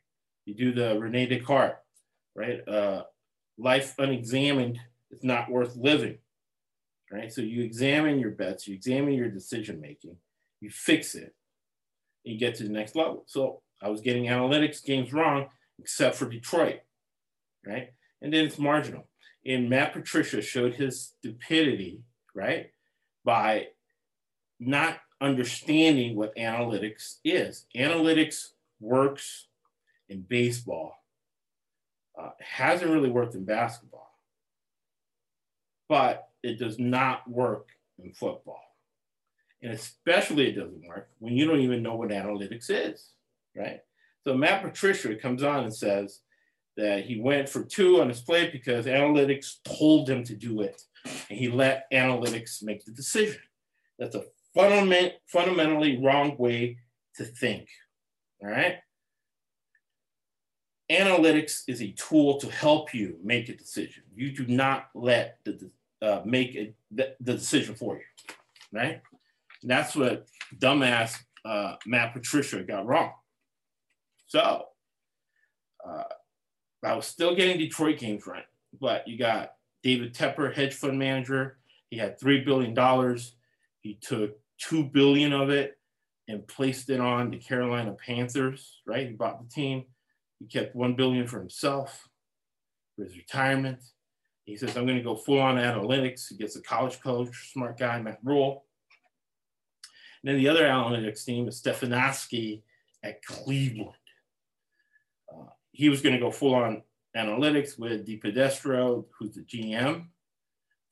You 0.46 0.54
do 0.54 0.74
the 0.74 1.00
Rene 1.00 1.26
Descartes, 1.26 1.80
right? 2.36 2.66
Uh, 2.68 3.04
life 3.58 3.96
unexamined 3.98 4.80
is 5.12 5.24
not 5.24 5.50
worth 5.50 5.76
living, 5.76 6.20
right? 7.12 7.32
So 7.32 7.42
you 7.42 7.64
examine 7.64 8.20
your 8.20 8.32
bets, 8.32 8.68
you 8.68 8.76
examine 8.76 9.14
your 9.14 9.30
decision 9.30 9.80
making, 9.82 10.18
you 10.60 10.70
fix 10.70 11.16
it, 11.16 11.34
and 12.26 12.34
you 12.34 12.40
get 12.40 12.56
to 12.56 12.64
the 12.64 12.70
next 12.70 12.96
level. 12.96 13.24
So 13.28 13.62
I 13.82 13.90
was 13.90 14.02
getting 14.02 14.26
analytics 14.26 14.84
games 14.84 15.14
wrong, 15.14 15.48
except 15.80 16.16
for 16.16 16.28
Detroit, 16.30 16.82
right? 17.66 17.92
And 18.22 18.34
then 18.34 18.46
it's 18.46 18.58
marginal. 18.58 19.08
And 19.46 19.70
Matt 19.70 19.94
Patricia 19.94 20.42
showed 20.42 20.74
his 20.74 21.14
stupidity, 21.20 22.02
right, 22.34 22.72
by 23.24 23.68
not 24.60 24.98
understanding 25.22 26.16
what 26.16 26.36
analytics 26.36 27.18
is. 27.24 27.66
Analytics 27.76 28.48
works 28.80 29.48
in 30.10 30.22
baseball, 30.22 30.94
uh, 32.20 32.32
hasn't 32.40 32.92
really 32.92 33.10
worked 33.10 33.36
in 33.36 33.46
basketball, 33.46 34.12
but 35.88 36.30
it 36.48 36.58
does 36.58 36.80
not 36.80 37.30
work 37.30 37.70
in 38.02 38.14
football. 38.14 38.64
And 39.62 39.74
especially 39.74 40.50
it 40.50 40.56
doesn't 40.56 40.88
work 40.88 41.10
when 41.20 41.34
you 41.34 41.46
don't 41.46 41.62
even 41.62 41.84
know 41.84 41.96
what 41.96 42.10
analytics 42.10 42.70
is 42.70 43.12
right? 43.58 43.80
So 44.24 44.36
Matt 44.36 44.62
Patricia 44.62 45.16
comes 45.16 45.44
on 45.44 45.64
and 45.64 45.74
says 45.74 46.22
that 46.76 47.06
he 47.06 47.20
went 47.20 47.50
for 47.50 47.64
two 47.64 48.02
on 48.02 48.10
his 48.10 48.22
play 48.22 48.50
because 48.50 48.86
analytics 48.86 49.56
told 49.64 50.10
him 50.10 50.24
to 50.26 50.36
do 50.36 50.62
it, 50.62 50.82
and 51.06 51.40
he 51.40 51.50
let 51.50 51.92
analytics 51.92 52.64
make 52.64 52.86
the 52.86 52.92
decision. 52.92 53.42
That's 53.98 54.16
a 54.16 54.26
fundament, 54.54 55.14
fundamentally 55.26 56.00
wrong 56.04 56.38
way 56.38 56.78
to 57.16 57.26
think. 57.26 57.68
All 58.44 58.50
right. 58.50 58.78
Analytics 60.92 61.64
is 61.68 61.82
a 61.82 61.92
tool 61.94 62.38
to 62.40 62.50
help 62.50 62.94
you 62.94 63.18
make 63.24 63.50
a 63.50 63.58
decision. 63.58 64.04
You 64.16 64.32
do 64.32 64.46
not 64.48 64.90
let 64.94 65.40
the 65.44 65.72
uh, 66.02 66.22
make 66.26 66.56
a, 66.56 66.74
the, 66.92 67.16
the, 67.20 67.34
decision 67.34 67.76
for 67.76 67.96
you, 67.96 68.04
right? 68.72 69.02
And 69.62 69.72
that's 69.72 69.96
what 69.96 70.28
dumbass 70.58 71.16
uh, 71.46 71.76
Matt 71.86 72.14
Patricia 72.14 72.64
got 72.64 72.86
wrong. 72.86 73.14
So 74.28 74.66
Uh, 75.86 76.04
I 76.84 76.94
was 76.96 77.08
still 77.08 77.36
getting 77.36 77.58
Detroit 77.58 78.00
games 78.00 78.28
right, 78.28 78.46
but 78.80 79.08
you 79.08 79.18
got 79.18 79.54
David 79.84 80.14
Tepper, 80.14 80.54
hedge 80.54 80.74
fund 80.74 81.00
manager. 81.00 81.58
He 81.90 81.98
had 81.98 82.20
$3 82.20 82.46
billion. 82.46 82.76
He 83.82 83.96
took 83.96 84.38
2 84.60 84.86
billion 84.86 85.34
of 85.34 85.50
it 85.50 85.78
and 86.28 86.48
placed 86.48 86.90
it 86.90 87.00
on 87.00 87.32
the 87.32 87.38
Carolina 87.38 87.94
Panthers, 87.94 88.82
right? 88.86 89.08
He 89.08 89.14
bought 89.14 89.42
the 89.42 89.50
team. 89.50 89.86
He 90.40 90.46
kept 90.46 90.76
1 90.76 90.96
billion 90.96 91.26
for 91.28 91.40
himself, 91.40 92.08
for 92.96 93.06
his 93.06 93.16
retirement. 93.16 93.80
He 94.48 94.56
says, 94.56 94.78
I'm 94.78 94.86
going 94.86 94.98
to 94.98 95.04
go 95.04 95.18
full 95.18 95.40
on 95.40 95.58
analytics. 95.58 96.30
He 96.30 96.38
gets 96.38 96.56
a 96.56 96.62
college 96.62 97.02
coach, 97.02 97.52
smart 97.52 97.78
guy, 97.78 98.02
Matt 98.02 98.20
Rhule. 98.24 98.64
And 100.24 100.30
then 100.32 100.38
the 100.38 100.48
other 100.48 100.64
analytics 100.64 101.26
team 101.26 101.50
is 101.50 101.62
Stefanowski 101.62 102.62
at 103.04 103.22
Cleveland. 103.26 103.92
Uh, 105.30 105.50
he 105.74 105.90
was 105.90 106.02
going 106.02 106.16
to 106.16 106.22
go 106.22 106.32
full 106.32 106.56
on 106.56 106.82
analytics 107.16 107.78
with 107.78 108.08
DePodesta, 108.08 109.04
who's 109.20 109.36
the 109.36 109.42
GM 109.42 110.06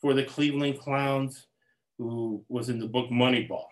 for 0.02 0.14
the 0.14 0.24
Cleveland 0.24 0.78
Clowns, 0.78 1.48
who 1.98 2.44
was 2.50 2.68
in 2.68 2.78
the 2.78 2.88
book 2.88 3.10
Moneyball. 3.10 3.68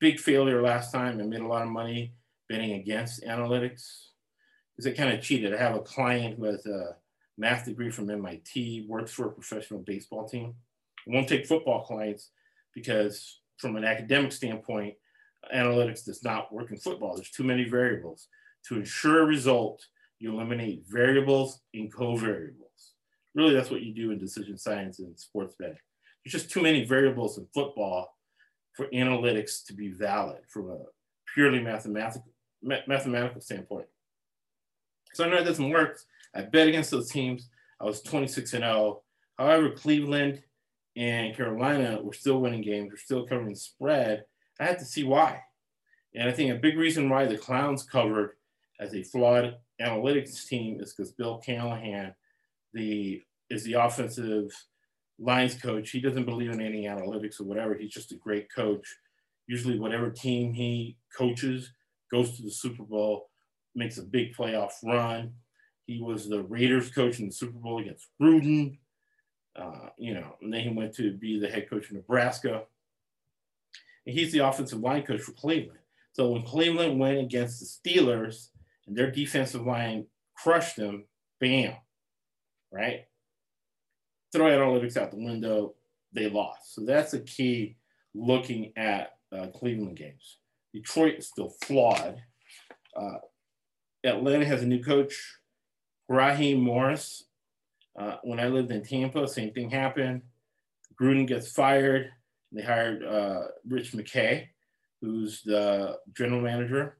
Big 0.00 0.18
failure 0.18 0.60
last 0.60 0.90
time 0.92 1.20
and 1.20 1.30
made 1.30 1.40
a 1.40 1.46
lot 1.46 1.62
of 1.62 1.68
money 1.68 2.14
betting 2.48 2.72
against 2.72 3.22
analytics 3.22 4.08
because 4.74 4.86
they 4.86 4.92
kind 4.92 5.16
of 5.16 5.22
cheated. 5.22 5.54
I 5.54 5.58
have 5.58 5.76
a 5.76 5.80
client 5.80 6.36
who 6.36 6.46
has 6.46 6.66
a 6.66 6.96
math 7.40 7.64
degree 7.64 7.90
from 7.90 8.10
MIT, 8.10 8.86
works 8.88 9.12
for 9.12 9.26
a 9.26 9.32
professional 9.32 9.80
baseball 9.80 10.28
team. 10.28 10.54
I 11.08 11.14
won't 11.14 11.28
take 11.28 11.46
football 11.46 11.82
clients 11.82 12.30
because, 12.74 13.40
from 13.56 13.76
an 13.76 13.84
academic 13.84 14.32
standpoint, 14.32 14.94
analytics 15.54 16.04
does 16.04 16.22
not 16.22 16.52
work 16.52 16.70
in 16.70 16.76
football. 16.76 17.16
There's 17.16 17.30
too 17.30 17.44
many 17.44 17.64
variables. 17.64 18.28
To 18.68 18.76
ensure 18.76 19.22
a 19.22 19.26
result, 19.26 19.82
you 20.18 20.34
eliminate 20.34 20.84
variables 20.86 21.62
and 21.72 21.92
covariables. 21.92 22.92
Really, 23.34 23.54
that's 23.54 23.70
what 23.70 23.80
you 23.80 23.94
do 23.94 24.10
in 24.10 24.18
decision 24.18 24.58
science 24.58 24.98
and 24.98 25.18
sports 25.18 25.54
betting. 25.58 25.78
There's 26.22 26.32
just 26.32 26.50
too 26.50 26.60
many 26.60 26.84
variables 26.84 27.38
in 27.38 27.46
football 27.54 28.14
for 28.74 28.86
analytics 28.88 29.64
to 29.66 29.72
be 29.72 29.88
valid 29.88 30.40
from 30.48 30.68
a 30.70 30.78
purely 31.32 31.60
mathematical 31.60 32.26
mathematical 32.62 33.40
standpoint. 33.40 33.86
So 35.14 35.24
I 35.24 35.30
know 35.30 35.38
it 35.38 35.44
doesn't 35.44 35.70
work. 35.70 35.98
I 36.34 36.42
bet 36.42 36.68
against 36.68 36.90
those 36.90 37.10
teams. 37.10 37.48
I 37.80 37.84
was 37.84 38.02
26 38.02 38.54
and 38.54 38.64
0. 38.64 39.02
However, 39.38 39.70
Cleveland 39.70 40.42
and 40.96 41.34
Carolina 41.34 42.00
were 42.02 42.12
still 42.12 42.40
winning 42.40 42.62
games. 42.62 42.90
We're 42.90 42.96
still 42.96 43.26
covering 43.26 43.54
spread. 43.54 44.24
I 44.58 44.64
had 44.64 44.78
to 44.78 44.84
see 44.84 45.04
why. 45.04 45.42
And 46.14 46.28
I 46.28 46.32
think 46.32 46.50
a 46.50 46.58
big 46.58 46.76
reason 46.76 47.08
why 47.08 47.26
the 47.26 47.38
Clowns 47.38 47.82
covered 47.82 48.32
as 48.78 48.94
a 48.94 49.02
flawed 49.02 49.56
analytics 49.80 50.46
team 50.46 50.80
is 50.80 50.92
because 50.92 51.12
Bill 51.12 51.38
Callahan, 51.38 52.14
the 52.74 53.22
is 53.48 53.64
the 53.64 53.74
offensive 53.74 54.50
lines 55.18 55.54
coach. 55.54 55.90
He 55.90 56.00
doesn't 56.00 56.24
believe 56.24 56.50
in 56.50 56.60
any 56.60 56.84
analytics 56.84 57.40
or 57.40 57.44
whatever. 57.44 57.74
He's 57.74 57.92
just 57.92 58.12
a 58.12 58.16
great 58.16 58.52
coach. 58.52 58.86
Usually, 59.46 59.78
whatever 59.78 60.10
team 60.10 60.52
he 60.52 60.96
coaches 61.16 61.72
goes 62.10 62.36
to 62.36 62.42
the 62.42 62.50
Super 62.50 62.84
Bowl, 62.84 63.30
makes 63.74 63.98
a 63.98 64.02
big 64.02 64.34
playoff 64.34 64.72
run. 64.84 65.32
He 65.90 66.00
was 66.00 66.28
the 66.28 66.44
Raiders 66.44 66.88
coach 66.88 67.18
in 67.18 67.26
the 67.26 67.32
Super 67.32 67.58
Bowl 67.58 67.80
against 67.80 68.06
Gruden. 68.22 68.78
Uh, 69.56 69.88
you 69.98 70.14
know, 70.14 70.36
and 70.40 70.52
then 70.52 70.60
he 70.60 70.68
went 70.68 70.94
to 70.94 71.12
be 71.14 71.40
the 71.40 71.48
head 71.48 71.68
coach 71.68 71.86
of 71.86 71.96
Nebraska. 71.96 72.62
And 74.06 74.16
he's 74.16 74.30
the 74.30 74.38
offensive 74.38 74.78
line 74.78 75.02
coach 75.02 75.22
for 75.22 75.32
Cleveland. 75.32 75.80
So 76.12 76.30
when 76.30 76.42
Cleveland 76.42 77.00
went 77.00 77.18
against 77.18 77.58
the 77.58 77.66
Steelers 77.66 78.50
and 78.86 78.96
their 78.96 79.10
defensive 79.10 79.66
line 79.66 80.06
crushed 80.36 80.76
them, 80.76 81.06
bam, 81.40 81.74
right? 82.70 83.06
Throw 84.32 84.46
analytics 84.46 84.96
out 84.96 85.10
the 85.10 85.16
window, 85.16 85.74
they 86.12 86.30
lost. 86.30 86.76
So 86.76 86.82
that's 86.84 87.14
a 87.14 87.20
key 87.20 87.78
looking 88.14 88.72
at 88.76 89.16
uh, 89.36 89.48
Cleveland 89.48 89.96
games. 89.96 90.38
Detroit 90.72 91.16
is 91.18 91.26
still 91.26 91.52
flawed. 91.64 92.22
Uh, 92.96 93.18
Atlanta 94.04 94.44
has 94.44 94.62
a 94.62 94.66
new 94.66 94.84
coach. 94.84 95.39
Raheem 96.10 96.60
Morris. 96.60 97.24
Uh, 97.98 98.16
when 98.24 98.40
I 98.40 98.48
lived 98.48 98.72
in 98.72 98.82
Tampa, 98.82 99.28
same 99.28 99.52
thing 99.52 99.70
happened. 99.70 100.22
Gruden 101.00 101.26
gets 101.26 101.52
fired. 101.52 102.10
They 102.50 102.62
hired 102.62 103.04
uh, 103.04 103.42
Rich 103.66 103.92
McKay, 103.92 104.48
who's 105.00 105.40
the 105.42 105.98
general 106.16 106.40
manager 106.40 106.98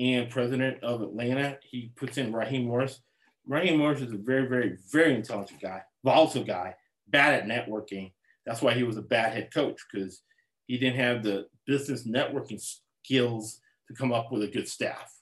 and 0.00 0.28
president 0.28 0.82
of 0.82 1.00
Atlanta. 1.00 1.58
He 1.62 1.92
puts 1.94 2.18
in 2.18 2.32
Raheem 2.32 2.64
Morris. 2.64 3.00
Raheem 3.46 3.78
Morris 3.78 4.00
is 4.00 4.12
a 4.12 4.18
very, 4.18 4.48
very, 4.48 4.78
very 4.90 5.14
intelligent 5.14 5.60
guy, 5.60 5.82
volatile 6.02 6.42
guy, 6.42 6.74
bad 7.06 7.34
at 7.34 7.46
networking. 7.46 8.12
That's 8.44 8.60
why 8.60 8.74
he 8.74 8.82
was 8.82 8.96
a 8.96 9.02
bad 9.02 9.32
head 9.32 9.54
coach 9.54 9.80
because 9.92 10.22
he 10.66 10.76
didn't 10.76 10.98
have 10.98 11.22
the 11.22 11.46
business 11.68 12.04
networking 12.04 12.60
skills 12.60 13.60
to 13.86 13.94
come 13.94 14.12
up 14.12 14.32
with 14.32 14.42
a 14.42 14.48
good 14.48 14.68
staff, 14.68 15.12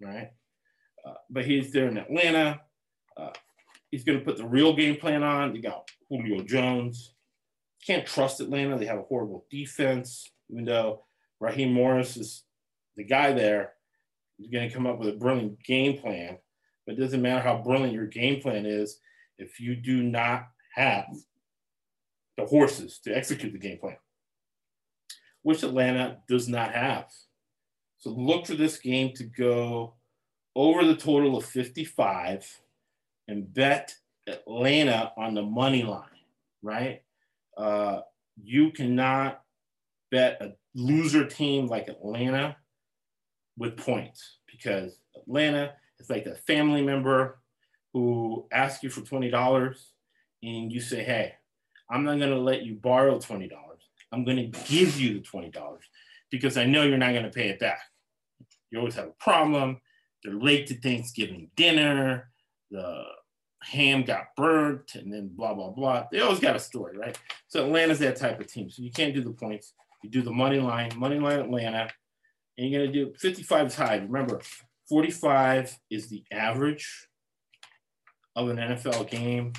right? 0.00 0.32
Uh, 1.04 1.14
but 1.28 1.44
he's 1.44 1.72
there 1.72 1.88
in 1.88 1.98
Atlanta. 1.98 2.60
Uh, 3.16 3.30
he's 3.90 4.04
going 4.04 4.18
to 4.18 4.24
put 4.24 4.36
the 4.36 4.46
real 4.46 4.74
game 4.74 4.96
plan 4.96 5.22
on. 5.22 5.52
They 5.52 5.60
got 5.60 5.88
Julio 6.08 6.42
Jones. 6.42 7.14
Can't 7.86 8.06
trust 8.06 8.40
Atlanta. 8.40 8.78
They 8.78 8.86
have 8.86 8.98
a 8.98 9.02
horrible 9.02 9.46
defense, 9.50 10.30
even 10.50 10.64
though 10.64 11.04
Raheem 11.40 11.72
Morris 11.72 12.16
is 12.16 12.44
the 12.96 13.04
guy 13.04 13.32
there. 13.32 13.72
He's 14.36 14.50
going 14.50 14.68
to 14.68 14.74
come 14.74 14.86
up 14.86 14.98
with 14.98 15.08
a 15.08 15.18
brilliant 15.18 15.62
game 15.64 15.98
plan. 15.98 16.38
But 16.86 16.96
it 16.96 17.00
doesn't 17.00 17.22
matter 17.22 17.42
how 17.42 17.62
brilliant 17.62 17.92
your 17.92 18.06
game 18.06 18.40
plan 18.40 18.66
is 18.66 18.98
if 19.38 19.60
you 19.60 19.76
do 19.76 20.02
not 20.02 20.48
have 20.74 21.06
the 22.36 22.46
horses 22.46 22.98
to 23.04 23.12
execute 23.12 23.52
the 23.52 23.58
game 23.58 23.78
plan, 23.78 23.96
which 25.42 25.62
Atlanta 25.62 26.18
does 26.28 26.48
not 26.48 26.72
have. 26.72 27.06
So 27.98 28.10
look 28.10 28.46
for 28.46 28.54
this 28.54 28.78
game 28.78 29.12
to 29.16 29.24
go 29.24 29.94
over 30.56 30.84
the 30.84 30.96
total 30.96 31.36
of 31.36 31.44
55 31.44 32.60
and 33.28 33.52
bet 33.52 33.94
Atlanta 34.26 35.12
on 35.16 35.34
the 35.34 35.42
money 35.42 35.82
line, 35.82 36.04
right? 36.62 37.02
Uh, 37.56 38.00
you 38.42 38.70
cannot 38.70 39.42
bet 40.10 40.40
a 40.40 40.52
loser 40.74 41.24
team 41.24 41.66
like 41.66 41.88
Atlanta 41.88 42.56
with 43.56 43.76
points 43.76 44.38
because 44.50 44.98
Atlanta 45.16 45.72
is 45.98 46.10
like 46.10 46.26
a 46.26 46.34
family 46.34 46.82
member 46.82 47.38
who 47.92 48.46
asks 48.52 48.82
you 48.82 48.90
for 48.90 49.02
$20 49.02 49.78
and 50.42 50.72
you 50.72 50.80
say, 50.80 51.02
hey, 51.02 51.34
I'm 51.90 52.04
not 52.04 52.18
going 52.18 52.30
to 52.30 52.38
let 52.38 52.62
you 52.62 52.74
borrow 52.74 53.18
$20. 53.18 53.50
I'm 54.12 54.24
going 54.24 54.36
to 54.36 54.60
give 54.68 54.98
you 54.98 55.14
the 55.14 55.20
$20 55.20 55.52
because 56.30 56.56
I 56.56 56.64
know 56.64 56.84
you're 56.84 56.98
not 56.98 57.12
going 57.12 57.24
to 57.24 57.30
pay 57.30 57.48
it 57.48 57.58
back. 57.58 57.80
You 58.70 58.78
always 58.78 58.94
have 58.94 59.08
a 59.08 59.22
problem 59.24 59.80
they're 60.22 60.34
late 60.34 60.66
to 60.68 60.80
Thanksgiving 60.80 61.50
dinner. 61.56 62.30
The 62.70 63.04
ham 63.62 64.02
got 64.02 64.34
burnt, 64.36 64.94
and 64.94 65.12
then 65.12 65.28
blah 65.28 65.54
blah 65.54 65.70
blah. 65.70 66.06
They 66.10 66.20
always 66.20 66.40
got 66.40 66.56
a 66.56 66.60
story, 66.60 66.96
right? 66.96 67.18
So 67.48 67.64
Atlanta's 67.64 67.98
that 68.00 68.16
type 68.16 68.40
of 68.40 68.46
team. 68.46 68.70
So 68.70 68.82
you 68.82 68.90
can't 68.90 69.14
do 69.14 69.22
the 69.22 69.30
points. 69.30 69.74
You 70.02 70.10
do 70.10 70.22
the 70.22 70.32
money 70.32 70.58
line, 70.58 70.92
money 70.96 71.18
line 71.18 71.40
Atlanta, 71.40 71.90
and 72.56 72.68
you're 72.68 72.80
gonna 72.80 72.92
do 72.92 73.12
55 73.18 73.66
is 73.66 73.74
high. 73.74 73.96
Remember, 73.96 74.40
45 74.88 75.78
is 75.90 76.08
the 76.08 76.24
average 76.32 77.08
of 78.36 78.48
an 78.48 78.56
NFL 78.56 79.10
game. 79.10 79.52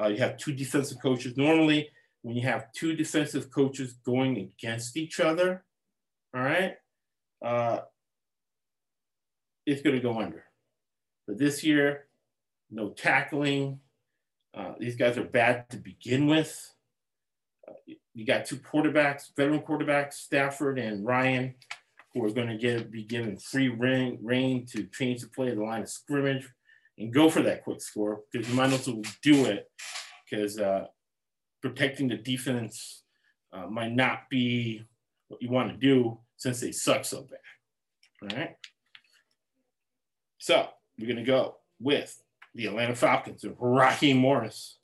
Uh, 0.00 0.08
you 0.08 0.18
have 0.18 0.36
two 0.36 0.52
defensive 0.52 0.98
coaches. 1.02 1.36
Normally, 1.36 1.90
when 2.22 2.36
you 2.36 2.42
have 2.42 2.72
two 2.72 2.94
defensive 2.94 3.50
coaches 3.50 3.94
going 4.04 4.38
against 4.38 4.96
each 4.96 5.20
other, 5.20 5.64
all 6.34 6.42
right, 6.42 6.76
uh, 7.44 7.80
it's 9.66 9.82
going 9.82 9.96
to 9.96 10.02
go 10.02 10.20
under. 10.20 10.44
But 11.26 11.38
this 11.38 11.62
year, 11.62 12.06
no 12.70 12.90
tackling. 12.90 13.80
Uh, 14.54 14.72
these 14.78 14.96
guys 14.96 15.16
are 15.16 15.24
bad 15.24 15.68
to 15.70 15.76
begin 15.76 16.26
with. 16.26 16.74
Uh, 17.66 17.94
you 18.14 18.26
got 18.26 18.44
two 18.44 18.56
quarterbacks, 18.56 19.34
veteran 19.36 19.60
quarterbacks, 19.60 20.14
Stafford 20.14 20.78
and 20.78 21.06
Ryan, 21.06 21.54
who 22.12 22.24
are 22.24 22.30
going 22.30 22.48
to 22.48 22.56
get 22.56 22.90
be 22.90 23.04
given 23.04 23.36
free 23.38 23.68
reign, 23.68 24.18
reign 24.20 24.66
to 24.66 24.84
change 24.84 25.22
the 25.22 25.28
play 25.28 25.50
of 25.50 25.56
the 25.56 25.64
line 25.64 25.82
of 25.82 25.88
scrimmage 25.88 26.48
and 26.98 27.12
go 27.12 27.30
for 27.30 27.42
that 27.42 27.64
quick 27.64 27.80
score 27.80 28.20
because 28.30 28.48
you 28.48 28.54
might 28.54 28.72
also 28.72 29.00
do 29.22 29.46
it 29.46 29.70
because 30.28 30.58
uh, 30.58 30.86
protecting 31.62 32.08
the 32.08 32.16
defense 32.16 33.02
uh, 33.52 33.66
might 33.66 33.92
not 33.92 34.28
be 34.30 34.82
what 35.28 35.40
you 35.40 35.50
want 35.50 35.70
to 35.70 35.76
do 35.76 36.18
since 36.36 36.60
they 36.60 36.72
suck 36.72 37.04
so 37.04 37.22
bad. 37.22 38.30
All 38.30 38.38
right. 38.38 38.56
So 40.42 40.66
we're 40.98 41.06
going 41.06 41.18
to 41.18 41.22
go 41.22 41.58
with 41.78 42.20
the 42.56 42.66
Atlanta 42.66 42.96
Falcons 42.96 43.44
and 43.44 43.54
Rocky 43.60 44.12
Morris, 44.12 44.78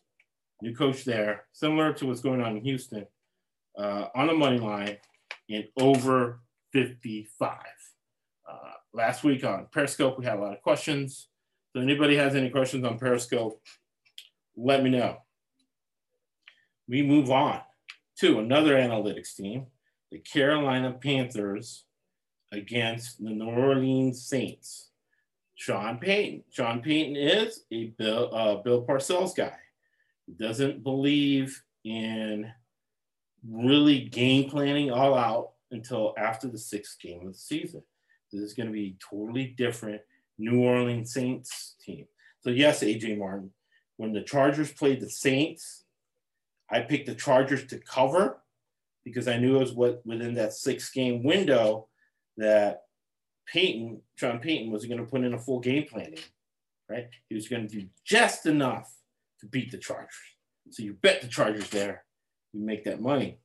new 0.63 0.73
coach 0.73 1.05
there, 1.05 1.47
similar 1.53 1.93
to 1.95 2.07
what's 2.07 2.21
going 2.21 2.41
on 2.41 2.57
in 2.57 2.63
Houston, 2.63 3.09
uh, 3.77 4.07
on 4.15 4.29
the 4.29 4.35
money 4.35 4.61
line 4.61 4.99
in 5.49 5.65
over 5.77 6.39
55. 6.73 7.59
Uh, 8.49 8.55
last 8.93 9.25
week 9.25 9.43
on 9.43 9.67
Periscope, 9.73 10.17
we 10.17 10.27
had 10.27 10.39
a 10.39 10.41
lot 10.41 10.53
of 10.53 10.63
questions. 10.63 11.27
So 11.73 11.83
anybody 11.83 12.15
has 12.15 12.37
any 12.37 12.51
questions 12.51 12.85
on 12.85 12.97
Periscope, 12.97 13.61
let 14.57 14.85
me 14.85 14.91
know. 14.91 15.17
We 16.87 17.03
move 17.03 17.33
on 17.33 17.63
to 18.21 18.39
another 18.39 18.77
analytics 18.77 19.35
team, 19.35 19.67
the 20.13 20.21
Carolina 20.21 20.93
Panthers 20.93 21.85
against 22.53 23.19
the 23.19 23.31
New 23.31 23.51
Orleans 23.51 24.25
Saints. 24.25 24.88
Sean 25.59 25.99
Payton. 25.99 26.45
Sean 26.51 26.81
Payton 26.81 27.17
is 27.17 27.65
a 27.73 27.87
Bill, 27.99 28.31
uh, 28.33 28.55
Bill 28.63 28.87
Parcells 28.87 29.35
guy. 29.35 29.57
He 30.25 30.33
doesn't 30.33 30.85
believe 30.85 31.61
in 31.85 32.49
really 33.45 34.03
game 34.03 34.49
planning 34.49 34.93
all 34.93 35.17
out 35.17 35.51
until 35.73 36.15
after 36.17 36.47
the 36.47 36.59
sixth 36.59 37.01
game 37.01 37.27
of 37.27 37.33
the 37.33 37.39
season. 37.39 37.83
This 38.33 38.41
is 38.41 38.55
going 38.55 38.69
to 38.69 38.73
be 38.73 38.99
totally 39.11 39.47
different 39.47 40.01
New 40.39 40.63
Orleans 40.63 41.13
Saints 41.13 41.75
team. 41.85 42.07
So 42.39 42.51
yes, 42.51 42.85
AJ 42.85 43.19
Martin, 43.19 43.51
when 43.97 44.13
the 44.13 44.23
Chargers 44.23 44.71
played 44.71 45.01
the 45.01 45.11
Saints, 45.11 45.83
I 46.71 46.81
picked 46.81 47.07
the 47.07 47.17
Chargers 47.17 47.67
to 47.67 47.79
cover 47.81 48.41
because 49.05 49.27
I 49.27 49.39
knew 49.39 49.57
it 49.57 49.61
was 49.61 49.73
what 49.73 50.07
within 50.07 50.35
that 50.35 50.53
six 50.53 50.89
game 50.93 51.25
window 51.25 51.89
that 52.37 52.83
Payton, 53.53 54.03
Sean 54.17 54.39
Payton, 54.39 54.71
was 54.71 54.87
going 54.87 54.99
to 54.99 55.05
put 55.05 55.23
in 55.23 55.35
a 55.35 55.39
full 55.39 55.61
game 55.61 55.87
planning, 55.89 56.19
right? 56.89 57.09
He 57.29 57.35
was 57.35 57.49
going 57.49 57.67
to 57.67 57.75
do 57.81 57.87
just 58.05 58.47
enough 58.47 58.95
to 59.41 59.47
beat 59.47 59.71
the 59.71 59.79
Chargers. 59.79 60.15
So 60.71 60.83
you 60.83 60.95
bet 60.95 61.23
the 61.23 61.29
Chargers 61.29 61.71
there, 61.71 62.05
you 62.53 62.61
make 62.61 62.85
that 62.85 63.01
money 63.01 63.39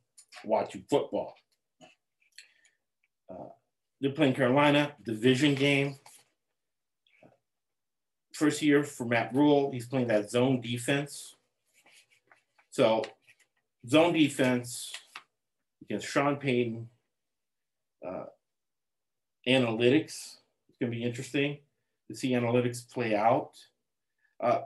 watching 0.44 0.84
football. 0.90 1.34
Uh, 3.30 3.48
they're 4.00 4.10
playing 4.10 4.34
Carolina, 4.34 4.92
division 5.04 5.54
game. 5.54 5.96
First 8.34 8.60
year 8.62 8.82
for 8.82 9.06
Matt 9.06 9.34
Rhule, 9.34 9.70
he's 9.70 9.86
playing 9.86 10.08
that 10.08 10.30
zone 10.30 10.60
defense. 10.60 11.36
So, 12.70 13.04
zone 13.86 14.12
defense 14.12 14.92
against 15.82 16.08
Sean 16.08 16.36
Payton. 16.36 16.88
Uh, 18.06 18.24
analytics, 19.48 20.36
it's 20.68 20.78
going 20.80 20.92
to 20.92 20.98
be 20.98 21.04
interesting 21.04 21.58
to 22.08 22.16
see 22.16 22.32
analytics 22.32 22.90
play 22.92 23.14
out. 23.14 23.52
Uh, 24.40 24.60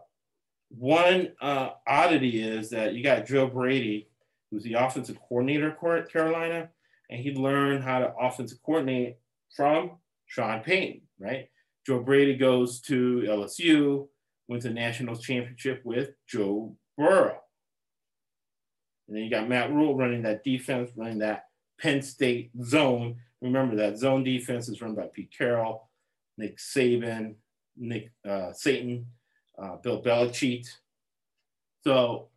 one 0.71 1.33
uh, 1.41 1.71
oddity 1.87 2.43
is 2.43 2.71
that 2.71 2.95
you 2.95 3.03
got 3.03 3.27
Joe 3.27 3.47
Brady, 3.47 4.09
who's 4.51 4.65
the 4.65 4.75
offensive 4.75 5.19
coordinator 5.29 5.77
at 5.97 6.13
Carolina, 6.13 6.69
and 7.11 7.21
he 7.21 7.33
learned 7.33 7.85
how 7.85 8.01
to 8.01 8.15
offensive 8.21 8.59
coordinate 8.63 9.19
from 9.55 9.93
Sean 10.27 10.61
Payton, 10.61 11.03
right? 11.19 11.49
Joe 11.87 12.01
Brady 12.01 12.37
goes 12.37 12.81
to 12.83 13.25
LSU, 13.27 14.09
wins 14.47 14.67
a 14.67 14.71
national 14.71 15.17
championship 15.17 15.81
with 15.85 16.11
Joe 16.27 16.77
Burrow. 16.97 17.39
And 19.07 19.17
then 19.17 19.25
you 19.25 19.31
got 19.31 19.49
Matt 19.49 19.73
Rhule 19.73 19.97
running 19.97 20.23
that 20.23 20.45
defense, 20.45 20.91
running 20.97 21.19
that 21.19 21.47
Penn 21.81 22.03
State 22.03 22.51
zone. 22.63 23.17
Remember 23.41 23.77
that 23.77 23.99
zone 23.99 24.25
defense 24.25 24.69
is 24.69 24.83
run 24.83 24.95
by 24.95 25.07
Pete 25.13 25.33
Carroll, 25.37 25.89
Nick 26.37 26.59
Saban, 26.59 27.35
Nick 27.77 28.11
uh, 28.29 28.53
Satan, 28.53 29.07
uh, 29.61 29.77
Bill 29.77 30.03
Belichick. 30.03 30.67
So 31.85 32.29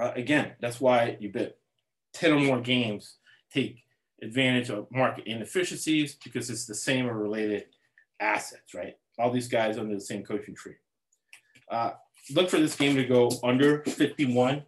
uh, 0.00 0.12
again, 0.14 0.52
that's 0.60 0.80
why 0.80 1.16
you 1.20 1.30
bet 1.30 1.56
10 2.14 2.32
or 2.32 2.40
more 2.40 2.60
games 2.60 3.16
take 3.52 3.82
advantage 4.22 4.70
of 4.70 4.90
market 4.90 5.26
inefficiencies 5.26 6.16
because 6.22 6.50
it's 6.50 6.66
the 6.66 6.74
same 6.74 7.06
or 7.06 7.16
related 7.16 7.64
assets, 8.20 8.74
right? 8.74 8.96
All 9.18 9.30
these 9.30 9.48
guys 9.48 9.78
under 9.78 9.94
the 9.94 10.00
same 10.00 10.22
coaching 10.22 10.54
tree. 10.54 10.76
Uh, 11.70 11.92
look 12.34 12.50
for 12.50 12.58
this 12.58 12.76
game 12.76 12.96
to 12.96 13.04
go 13.04 13.30
under 13.42 13.82
51. 13.84 14.62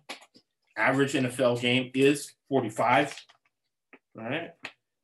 Average 0.77 1.13
NFL 1.13 1.61
game 1.61 1.91
is 1.95 2.33
45. 2.49 3.15
Right. 4.15 4.51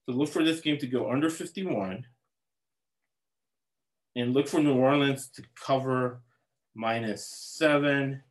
So 0.07 0.15
look 0.15 0.29
for 0.29 0.45
this 0.45 0.61
game 0.61 0.79
to 0.79 0.87
go 0.87 1.11
under 1.11 1.31
51. 1.31 2.05
And 4.17 4.35
look 4.35 4.49
for 4.49 4.61
New 4.61 4.75
Orleans 4.75 5.29
to 5.37 5.43
cover 5.55 6.23
minus 6.75 7.27
seven. 7.27 8.23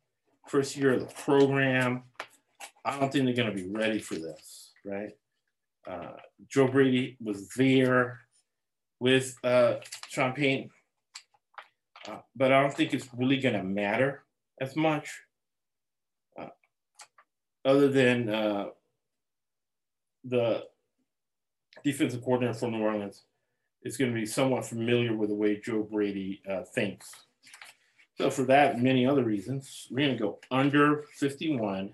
First 0.48 0.76
year 0.76 0.94
of 0.94 1.00
the 1.00 1.14
program. 1.14 2.04
I 2.84 2.98
don't 2.98 3.12
think 3.12 3.24
they're 3.26 3.34
going 3.34 3.54
to 3.54 3.62
be 3.62 3.70
ready 3.70 3.98
for 3.98 4.14
this, 4.14 4.72
right? 4.84 5.10
Uh, 5.86 6.16
Joe 6.48 6.68
Brady 6.68 7.16
was 7.20 7.48
there 7.50 8.20
with 9.00 9.36
uh, 9.44 9.76
Sean 10.08 10.32
Payton, 10.32 10.70
uh, 12.08 12.18
but 12.34 12.52
I 12.52 12.62
don't 12.62 12.74
think 12.74 12.94
it's 12.94 13.08
really 13.16 13.38
going 13.38 13.54
to 13.54 13.62
matter 13.62 14.24
as 14.60 14.74
much, 14.74 15.10
uh, 16.40 16.48
other 17.64 17.88
than 17.88 18.28
uh, 18.28 18.66
the 20.24 20.64
defensive 21.84 22.22
coordinator 22.22 22.58
for 22.58 22.70
New 22.70 22.82
Orleans 22.82 23.24
is 23.82 23.96
going 23.96 24.12
to 24.12 24.18
be 24.18 24.26
somewhat 24.26 24.64
familiar 24.64 25.14
with 25.16 25.28
the 25.28 25.34
way 25.34 25.60
Joe 25.60 25.82
Brady 25.82 26.42
uh, 26.48 26.62
thinks. 26.62 27.10
So 28.16 28.30
for 28.30 28.42
that 28.44 28.74
and 28.74 28.82
many 28.82 29.06
other 29.06 29.22
reasons, 29.22 29.86
we're 29.90 30.06
going 30.06 30.18
to 30.18 30.22
go 30.22 30.38
under 30.50 31.04
51 31.14 31.92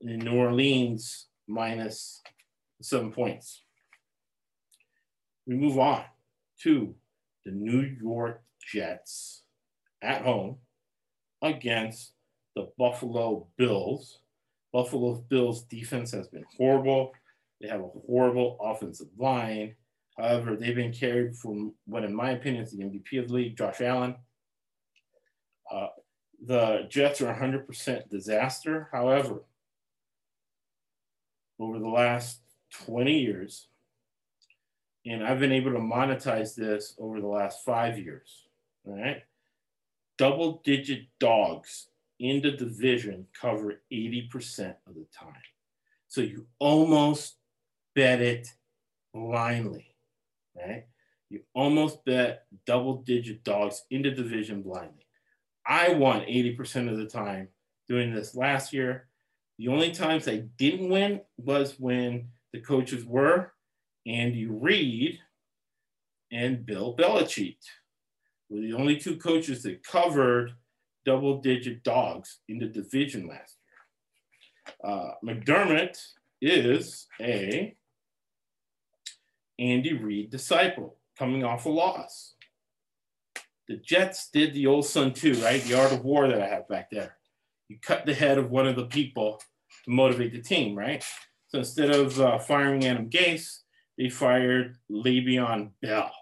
in 0.00 0.18
New 0.18 0.34
Orleans 0.34 1.26
minus 1.46 2.22
seven 2.80 3.12
points. 3.12 3.62
We 5.46 5.56
move 5.56 5.78
on 5.78 6.04
to 6.62 6.94
the 7.44 7.52
New 7.52 7.82
York 8.00 8.42
Jets 8.66 9.42
at 10.02 10.22
home 10.22 10.56
against 11.42 12.12
the 12.56 12.70
Buffalo 12.78 13.46
Bills. 13.58 14.20
Buffalo 14.74 15.24
Bills 15.28 15.62
defense 15.62 16.10
has 16.10 16.26
been 16.26 16.44
horrible. 16.58 17.12
They 17.60 17.68
have 17.68 17.80
a 17.80 17.88
horrible 18.08 18.58
offensive 18.60 19.06
line. 19.16 19.76
However, 20.18 20.56
they've 20.56 20.74
been 20.74 20.92
carried 20.92 21.36
from 21.36 21.74
what, 21.86 22.02
in 22.02 22.12
my 22.12 22.32
opinion, 22.32 22.64
is 22.64 22.72
the 22.72 22.82
MVP 22.82 23.20
of 23.20 23.28
the 23.28 23.34
league, 23.34 23.56
Josh 23.56 23.80
Allen. 23.80 24.16
Uh, 25.70 25.86
the 26.44 26.86
Jets 26.90 27.20
are 27.20 27.32
100% 27.32 28.10
disaster. 28.10 28.88
However, 28.90 29.44
over 31.60 31.78
the 31.78 31.88
last 31.88 32.40
20 32.84 33.16
years, 33.16 33.68
and 35.06 35.24
I've 35.24 35.38
been 35.38 35.52
able 35.52 35.72
to 35.72 35.78
monetize 35.78 36.56
this 36.56 36.96
over 36.98 37.20
the 37.20 37.28
last 37.28 37.64
five 37.64 37.96
years. 37.96 38.48
All 38.84 39.00
right. 39.00 39.22
Double 40.18 40.62
digit 40.64 41.06
dogs 41.20 41.90
in 42.20 42.40
the 42.42 42.52
division 42.52 43.26
cover 43.38 43.80
80% 43.92 44.74
of 44.86 44.94
the 44.94 45.06
time. 45.16 45.34
So 46.08 46.20
you 46.20 46.46
almost 46.58 47.36
bet 47.94 48.20
it 48.20 48.48
blindly, 49.12 49.94
right? 50.56 50.86
You 51.30 51.40
almost 51.54 52.04
bet 52.04 52.44
double 52.66 53.02
digit 53.02 53.42
dogs 53.44 53.82
in 53.90 54.02
the 54.02 54.10
division 54.10 54.62
blindly. 54.62 55.06
I 55.66 55.90
won 55.94 56.20
80% 56.20 56.90
of 56.90 56.98
the 56.98 57.06
time 57.06 57.48
doing 57.88 58.14
this 58.14 58.34
last 58.34 58.72
year. 58.72 59.08
The 59.58 59.68
only 59.68 59.92
times 59.92 60.28
I 60.28 60.44
didn't 60.58 60.90
win 60.90 61.20
was 61.36 61.78
when 61.78 62.28
the 62.52 62.60
coaches 62.60 63.04
were 63.04 63.52
Andy 64.06 64.46
Reid 64.46 65.18
and 66.30 66.66
Bill 66.66 66.96
Belichick. 66.96 67.56
Were 68.50 68.60
the 68.60 68.74
only 68.74 68.98
two 68.98 69.16
coaches 69.16 69.62
that 69.62 69.82
covered 69.84 70.52
double 71.04 71.40
digit 71.40 71.82
dogs 71.82 72.40
in 72.48 72.58
the 72.58 72.66
division 72.66 73.28
last 73.28 73.56
year. 74.82 74.92
Uh, 74.92 75.12
McDermott 75.24 75.98
is 76.40 77.06
a 77.20 77.74
Andy 79.58 79.92
Reid 79.92 80.30
disciple 80.30 80.96
coming 81.18 81.44
off 81.44 81.66
a 81.66 81.68
loss. 81.68 82.34
The 83.68 83.76
Jets 83.76 84.28
did 84.30 84.52
the 84.52 84.66
old 84.66 84.84
Sun 84.84 85.12
Tzu, 85.12 85.34
right? 85.42 85.62
The 85.62 85.80
art 85.80 85.92
of 85.92 86.04
war 86.04 86.28
that 86.28 86.40
I 86.40 86.46
have 86.46 86.68
back 86.68 86.90
there. 86.90 87.16
You 87.68 87.78
cut 87.80 88.04
the 88.04 88.14
head 88.14 88.36
of 88.36 88.50
one 88.50 88.66
of 88.66 88.76
the 88.76 88.86
people 88.86 89.40
to 89.84 89.90
motivate 89.90 90.32
the 90.32 90.42
team, 90.42 90.76
right? 90.76 91.02
So 91.48 91.58
instead 91.58 91.90
of 91.90 92.20
uh, 92.20 92.38
firing 92.38 92.84
Adam 92.84 93.08
Gase, 93.08 93.60
they 93.96 94.10
fired 94.10 94.76
Le'Veon 94.90 95.70
Bell. 95.80 96.12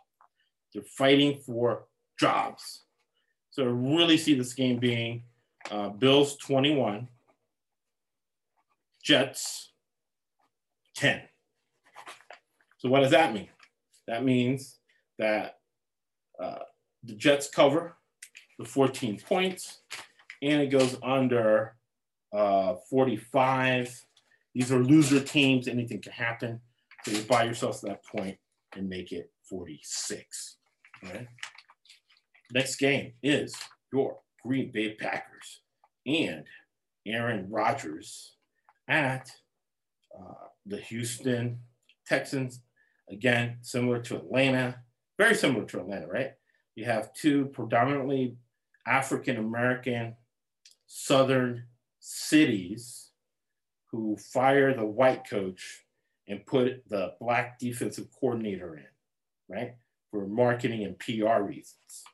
They're 0.72 0.84
fighting 0.84 1.40
for 1.44 1.86
jobs. 2.18 2.84
So 3.52 3.64
I 3.64 3.66
really 3.66 4.16
see 4.16 4.34
this 4.34 4.54
game 4.54 4.78
being 4.78 5.24
uh, 5.70 5.90
Bills 5.90 6.36
21, 6.38 7.06
Jets 9.02 9.72
10. 10.96 11.20
So 12.78 12.88
what 12.88 13.00
does 13.00 13.10
that 13.10 13.34
mean? 13.34 13.48
That 14.08 14.24
means 14.24 14.78
that 15.18 15.58
uh, 16.42 16.60
the 17.04 17.14
Jets 17.14 17.50
cover 17.50 17.98
the 18.58 18.64
14 18.64 19.20
points 19.20 19.82
and 20.40 20.62
it 20.62 20.68
goes 20.68 20.96
under 21.02 21.76
uh, 22.32 22.76
45. 22.88 24.02
These 24.54 24.72
are 24.72 24.82
loser 24.82 25.20
teams. 25.20 25.68
Anything 25.68 26.00
can 26.00 26.12
happen. 26.12 26.58
So 27.04 27.10
you 27.10 27.22
buy 27.24 27.44
yourself 27.44 27.80
to 27.80 27.86
that 27.86 28.02
point 28.02 28.38
and 28.76 28.88
make 28.88 29.12
it 29.12 29.30
46. 29.44 30.56
All 31.04 31.10
right. 31.12 31.28
Next 32.52 32.76
game 32.76 33.14
is 33.22 33.54
your 33.92 34.18
Green 34.44 34.70
Bay 34.70 34.94
Packers 34.94 35.60
and 36.06 36.44
Aaron 37.06 37.48
Rodgers 37.50 38.36
at 38.86 39.30
uh, 40.14 40.48
the 40.66 40.76
Houston 40.76 41.60
Texans. 42.06 42.60
Again, 43.10 43.56
similar 43.62 44.00
to 44.02 44.16
Atlanta, 44.16 44.80
very 45.18 45.34
similar 45.34 45.64
to 45.64 45.80
Atlanta, 45.80 46.06
right? 46.06 46.32
You 46.74 46.84
have 46.84 47.14
two 47.14 47.46
predominantly 47.46 48.36
African 48.86 49.38
American 49.38 50.16
southern 50.86 51.64
cities 52.00 53.12
who 53.90 54.16
fire 54.16 54.74
the 54.74 54.84
white 54.84 55.28
coach 55.28 55.84
and 56.28 56.44
put 56.44 56.86
the 56.88 57.14
black 57.18 57.58
defensive 57.58 58.08
coordinator 58.18 58.76
in, 58.76 59.54
right? 59.54 59.76
For 60.10 60.26
marketing 60.26 60.84
and 60.84 60.98
PR 60.98 61.42
reasons. 61.42 62.04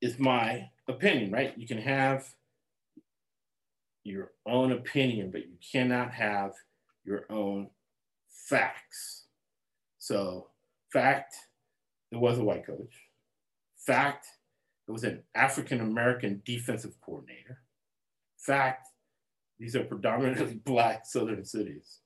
Is 0.00 0.18
my 0.18 0.70
opinion, 0.88 1.30
right? 1.30 1.56
You 1.56 1.66
can 1.66 1.78
have 1.78 2.26
your 4.04 4.32
own 4.46 4.72
opinion, 4.72 5.30
but 5.30 5.42
you 5.42 5.56
cannot 5.72 6.12
have 6.12 6.52
your 7.04 7.24
own 7.30 7.68
facts. 8.28 9.24
So, 9.98 10.48
fact, 10.92 11.34
it 12.10 12.16
was 12.16 12.38
a 12.38 12.44
white 12.44 12.66
coach. 12.66 12.94
Fact, 13.76 14.26
it 14.88 14.92
was 14.92 15.04
an 15.04 15.22
African 15.34 15.80
American 15.80 16.42
defensive 16.44 16.94
coordinator. 17.00 17.60
Fact, 18.38 18.88
these 19.58 19.76
are 19.76 19.84
predominantly 19.84 20.54
black 20.64 21.06
southern 21.06 21.44
cities. 21.44 21.98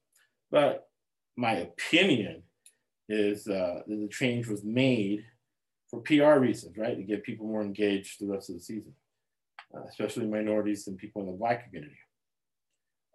But 0.50 0.88
my 1.36 1.52
opinion 1.52 2.42
is 3.08 3.46
uh, 3.46 3.82
that 3.86 3.96
the 3.96 4.08
change 4.08 4.48
was 4.48 4.64
made 4.64 5.24
for 5.94 6.00
PR 6.00 6.40
reasons, 6.40 6.76
right? 6.76 6.96
To 6.96 7.02
get 7.02 7.22
people 7.22 7.46
more 7.46 7.62
engaged 7.62 8.20
the 8.20 8.26
rest 8.26 8.50
of 8.50 8.56
the 8.56 8.60
season, 8.60 8.94
uh, 9.74 9.84
especially 9.88 10.26
minorities 10.26 10.86
and 10.86 10.98
people 10.98 11.22
in 11.22 11.28
the 11.28 11.36
black 11.36 11.64
community. 11.64 11.98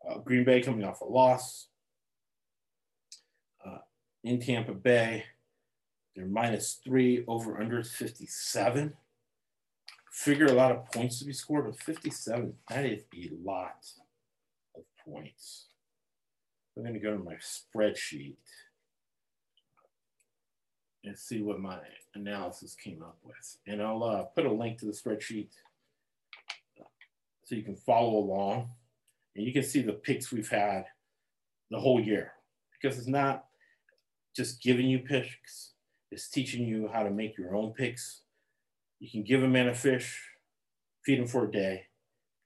Uh, 0.08 0.20
Green 0.20 0.46
Bay 0.46 0.62
coming 0.62 0.86
off 0.86 1.02
a 1.02 1.06
loss 1.06 1.68
uh, 3.65 3.80
in 4.24 4.39
Tampa 4.39 4.74
Bay. 4.74 5.26
They're 6.15 6.26
minus 6.26 6.80
three 6.84 7.24
over 7.28 7.60
under 7.60 7.84
57. 7.84 8.94
Figure 10.12 10.48
a 10.48 10.54
lot 10.54 10.72
of 10.72 10.92
points 10.92 11.20
to 11.20 11.26
be 11.26 11.34
scored, 11.34 11.65
but 11.65 11.80
57, 11.80 12.54
that 12.70 12.86
is 12.86 13.04
a 13.13 13.30
lot 13.44 13.86
of 14.76 14.84
points. 15.06 15.68
I'm 16.76 16.84
going 16.84 16.94
to 16.94 17.00
go 17.00 17.15
to 17.15 17.24
my 17.24 17.36
spreadsheet 17.36 18.36
and 21.04 21.18
see 21.18 21.42
what 21.42 21.60
my 21.60 21.78
analysis 22.16 22.76
came 22.76 23.02
up 23.02 23.18
with. 23.24 23.58
And 23.68 23.82
I'll 23.82 24.04
uh, 24.04 24.24
put 24.24 24.46
a 24.46 24.52
link 24.52 24.80
to 24.80 24.86
the 24.86 24.92
spreadsheet 24.92 25.50
so 27.46 27.56
you 27.56 27.64
can 27.64 27.76
follow 27.76 28.18
along 28.18 28.70
and 29.36 29.46
you 29.46 29.54
can 29.54 29.64
see 29.64 29.82
the 29.82 29.94
picks 29.94 30.32
we've 30.32 30.50
had 30.50 30.86
the 31.72 31.80
whole 31.80 32.00
year 32.00 32.34
because 32.74 32.98
it's 32.98 33.08
not 33.08 33.46
just 34.36 34.62
giving 34.62 34.88
you 34.88 35.00
picks, 35.00 35.74
it's 36.12 36.30
teaching 36.30 36.68
you 36.68 36.90
how 36.94 37.04
to 37.04 37.10
make 37.10 37.38
your 37.38 37.56
own 37.56 37.74
picks. 37.74 38.22
You 39.00 39.10
can 39.10 39.24
give 39.24 39.44
a 39.44 39.48
man 39.48 39.68
a 39.68 39.76
fish, 39.76 40.22
feed 41.06 41.20
him 41.20 41.28
for 41.28 41.46
a 41.46 41.52
day, 41.52 41.86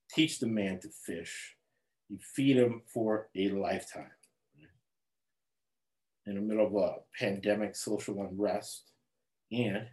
teach 0.10 0.40
the 0.40 0.48
man 0.48 0.80
to 0.82 0.90
fish. 0.90 1.56
You 2.10 2.20
feed 2.36 2.58
him 2.58 2.84
for 2.94 3.30
a 3.36 3.50
lifetime. 3.50 4.12
In 6.26 6.36
the 6.36 6.42
middle 6.42 6.66
of 6.66 6.76
a 6.76 6.96
pandemic, 7.20 7.76
social 7.76 8.22
unrest, 8.22 8.92
and 9.52 9.88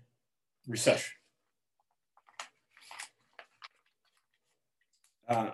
recession. 0.68 1.12
Uh, 5.28 5.50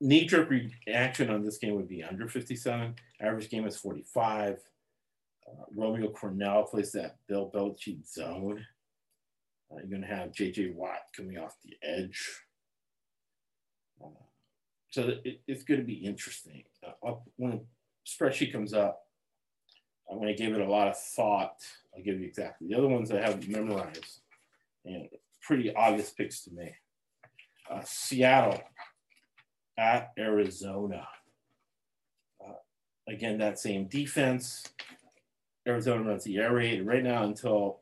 knee 0.00 0.26
jerk 0.26 0.50
reaction 0.50 1.30
on 1.30 1.44
this 1.44 1.58
game 1.58 1.74
would 1.74 1.88
be 1.88 2.02
under 2.02 2.28
57. 2.28 2.94
Average 3.20 3.50
game 3.50 3.66
is 3.66 3.76
45. 3.76 4.58
Uh, 5.46 5.64
Romeo 5.74 6.12
Crennel 6.12 6.68
plays 6.68 6.92
that 6.92 7.16
Bill 7.28 7.50
Belichick 7.52 8.06
zone. 8.08 8.64
Uh, 9.70 9.76
you're 9.78 9.86
going 9.86 10.02
to 10.02 10.08
have 10.08 10.32
JJ 10.32 10.74
Watt 10.74 11.00
coming 11.16 11.38
off 11.38 11.56
the 11.64 11.74
edge. 11.82 12.40
Uh, 14.02 14.08
so 14.90 15.12
it, 15.24 15.40
it's 15.46 15.62
going 15.62 15.80
to 15.80 15.86
be 15.86 15.94
interesting. 15.94 16.64
Uh, 16.84 17.14
when 17.36 17.50
the 17.50 17.60
spreadsheet 18.06 18.52
comes 18.52 18.72
up, 18.72 19.07
I'm 20.10 20.18
going 20.18 20.34
to 20.34 20.42
give 20.42 20.54
it 20.54 20.60
a 20.60 20.70
lot 20.70 20.88
of 20.88 20.98
thought. 20.98 21.56
I'll 21.94 22.02
give 22.02 22.20
you 22.20 22.26
exactly. 22.26 22.68
The 22.68 22.76
other 22.76 22.88
ones 22.88 23.10
I 23.10 23.20
have 23.20 23.46
memorized 23.48 24.20
and 24.84 25.08
pretty 25.42 25.74
obvious 25.74 26.10
picks 26.10 26.44
to 26.44 26.50
me. 26.52 26.74
Uh, 27.70 27.82
Seattle 27.84 28.60
at 29.76 30.12
Arizona. 30.18 31.06
Uh, 32.42 32.54
again, 33.06 33.38
that 33.38 33.58
same 33.58 33.86
defense. 33.86 34.64
Arizona 35.66 36.02
runs 36.02 36.24
the 36.24 36.38
air 36.38 36.54
raid 36.54 36.86
right 36.86 37.02
now 37.02 37.24
until 37.24 37.80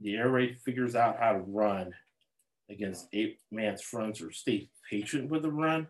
the 0.00 0.16
air 0.16 0.28
raid 0.28 0.58
figures 0.60 0.96
out 0.96 1.18
how 1.18 1.32
to 1.32 1.38
run 1.38 1.94
against 2.70 3.06
eight 3.12 3.38
man's 3.50 3.80
fronts 3.80 4.20
or 4.20 4.32
stay 4.32 4.68
patient 4.90 5.30
with 5.30 5.42
the 5.42 5.50
run. 5.50 5.86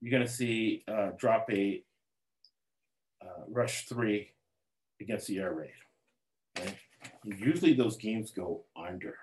You're 0.00 0.10
going 0.10 0.26
to 0.26 0.32
see 0.32 0.82
uh, 0.88 1.10
drop 1.18 1.50
eight, 1.50 1.84
uh, 3.22 3.44
rush 3.48 3.86
three 3.86 4.30
against 5.00 5.26
the 5.26 5.38
air 5.38 5.52
raid. 5.52 5.70
Okay? 6.58 6.74
Usually 7.24 7.74
those 7.74 7.96
games 7.96 8.30
go 8.30 8.64
under. 8.76 9.16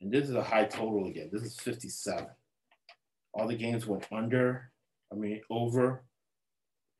And 0.00 0.12
this 0.12 0.28
is 0.28 0.34
a 0.34 0.42
high 0.42 0.64
total 0.64 1.06
again. 1.06 1.30
This 1.32 1.42
is 1.42 1.58
57 1.60 2.26
all 3.36 3.46
the 3.46 3.54
games 3.54 3.86
went 3.86 4.06
under, 4.10 4.70
I 5.12 5.14
mean, 5.14 5.40
over 5.50 6.02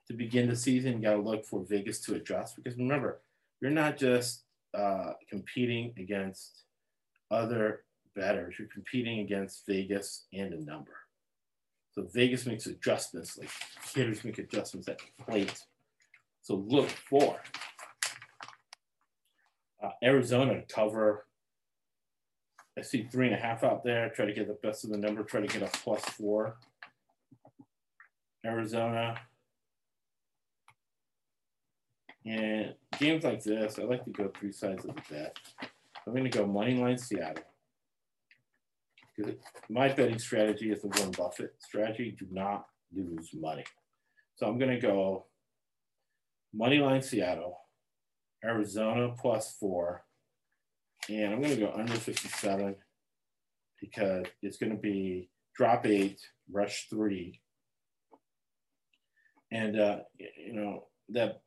to 0.06 0.12
begin 0.12 0.48
the 0.48 0.56
season. 0.56 0.94
You 0.94 1.02
got 1.02 1.14
to 1.14 1.20
look 1.20 1.44
for 1.44 1.64
Vegas 1.68 2.00
to 2.00 2.14
adjust 2.14 2.56
because 2.56 2.78
remember, 2.78 3.20
you're 3.60 3.70
not 3.70 3.96
just 3.96 4.44
uh, 4.76 5.12
competing 5.30 5.94
against 5.98 6.64
other 7.30 7.84
bettors, 8.14 8.56
you're 8.58 8.68
competing 8.68 9.20
against 9.20 9.66
Vegas 9.66 10.26
and 10.32 10.52
a 10.52 10.62
number. 10.62 10.92
So 11.92 12.06
Vegas 12.12 12.44
makes 12.44 12.66
adjustments, 12.66 13.38
like 13.38 13.50
hitters 13.94 14.22
make 14.22 14.38
adjustments 14.38 14.88
at 14.88 14.98
the 14.98 15.24
plate. 15.24 15.62
So 16.46 16.64
look 16.68 16.88
for 16.88 17.40
uh, 19.82 19.90
Arizona 20.00 20.62
cover 20.68 21.26
I 22.78 22.82
see 22.82 23.08
three 23.10 23.26
and 23.26 23.34
a 23.34 23.38
half 23.38 23.64
out 23.64 23.82
there. 23.84 24.10
Try 24.10 24.26
to 24.26 24.34
get 24.34 24.48
the 24.48 24.58
best 24.62 24.84
of 24.84 24.90
the 24.90 24.98
number. 24.98 25.22
Try 25.22 25.40
to 25.40 25.46
get 25.46 25.62
a 25.62 25.78
plus 25.78 26.02
four. 26.04 26.56
Arizona. 28.44 29.18
And 32.26 32.74
games 32.98 33.24
like 33.24 33.42
this, 33.42 33.78
I 33.78 33.84
like 33.84 34.04
to 34.04 34.10
go 34.10 34.30
three 34.38 34.52
sides 34.52 34.84
of 34.84 34.94
the 34.94 35.02
bet. 35.10 35.36
I'm 36.06 36.12
going 36.12 36.30
to 36.30 36.38
go 36.38 36.46
money 36.46 36.74
line 36.74 36.98
Seattle. 36.98 37.44
Because 39.16 39.34
My 39.70 39.88
betting 39.88 40.18
strategy 40.18 40.70
is 40.70 40.82
the 40.82 40.88
Warren 40.88 41.12
Buffett 41.12 41.54
strategy. 41.58 42.14
Do 42.18 42.26
not 42.30 42.66
lose 42.94 43.30
money. 43.32 43.64
So 44.34 44.46
I'm 44.46 44.58
going 44.58 44.72
to 44.72 44.80
go 44.80 45.24
money 46.56 46.78
line 46.78 47.02
Seattle, 47.02 47.58
Arizona 48.44 49.14
plus 49.18 49.56
four, 49.58 50.04
and 51.08 51.32
I'm 51.32 51.40
going 51.40 51.54
to 51.54 51.60
go 51.60 51.72
under 51.74 51.92
57 51.92 52.74
because 53.80 54.24
it's 54.42 54.56
going 54.56 54.72
to 54.72 54.78
be 54.78 55.28
drop 55.54 55.86
eight, 55.86 56.20
rush 56.50 56.88
three. 56.88 57.40
And, 59.52 59.78
uh, 59.78 59.98
you 60.18 60.54
know, 60.54 60.86
that 61.10 61.42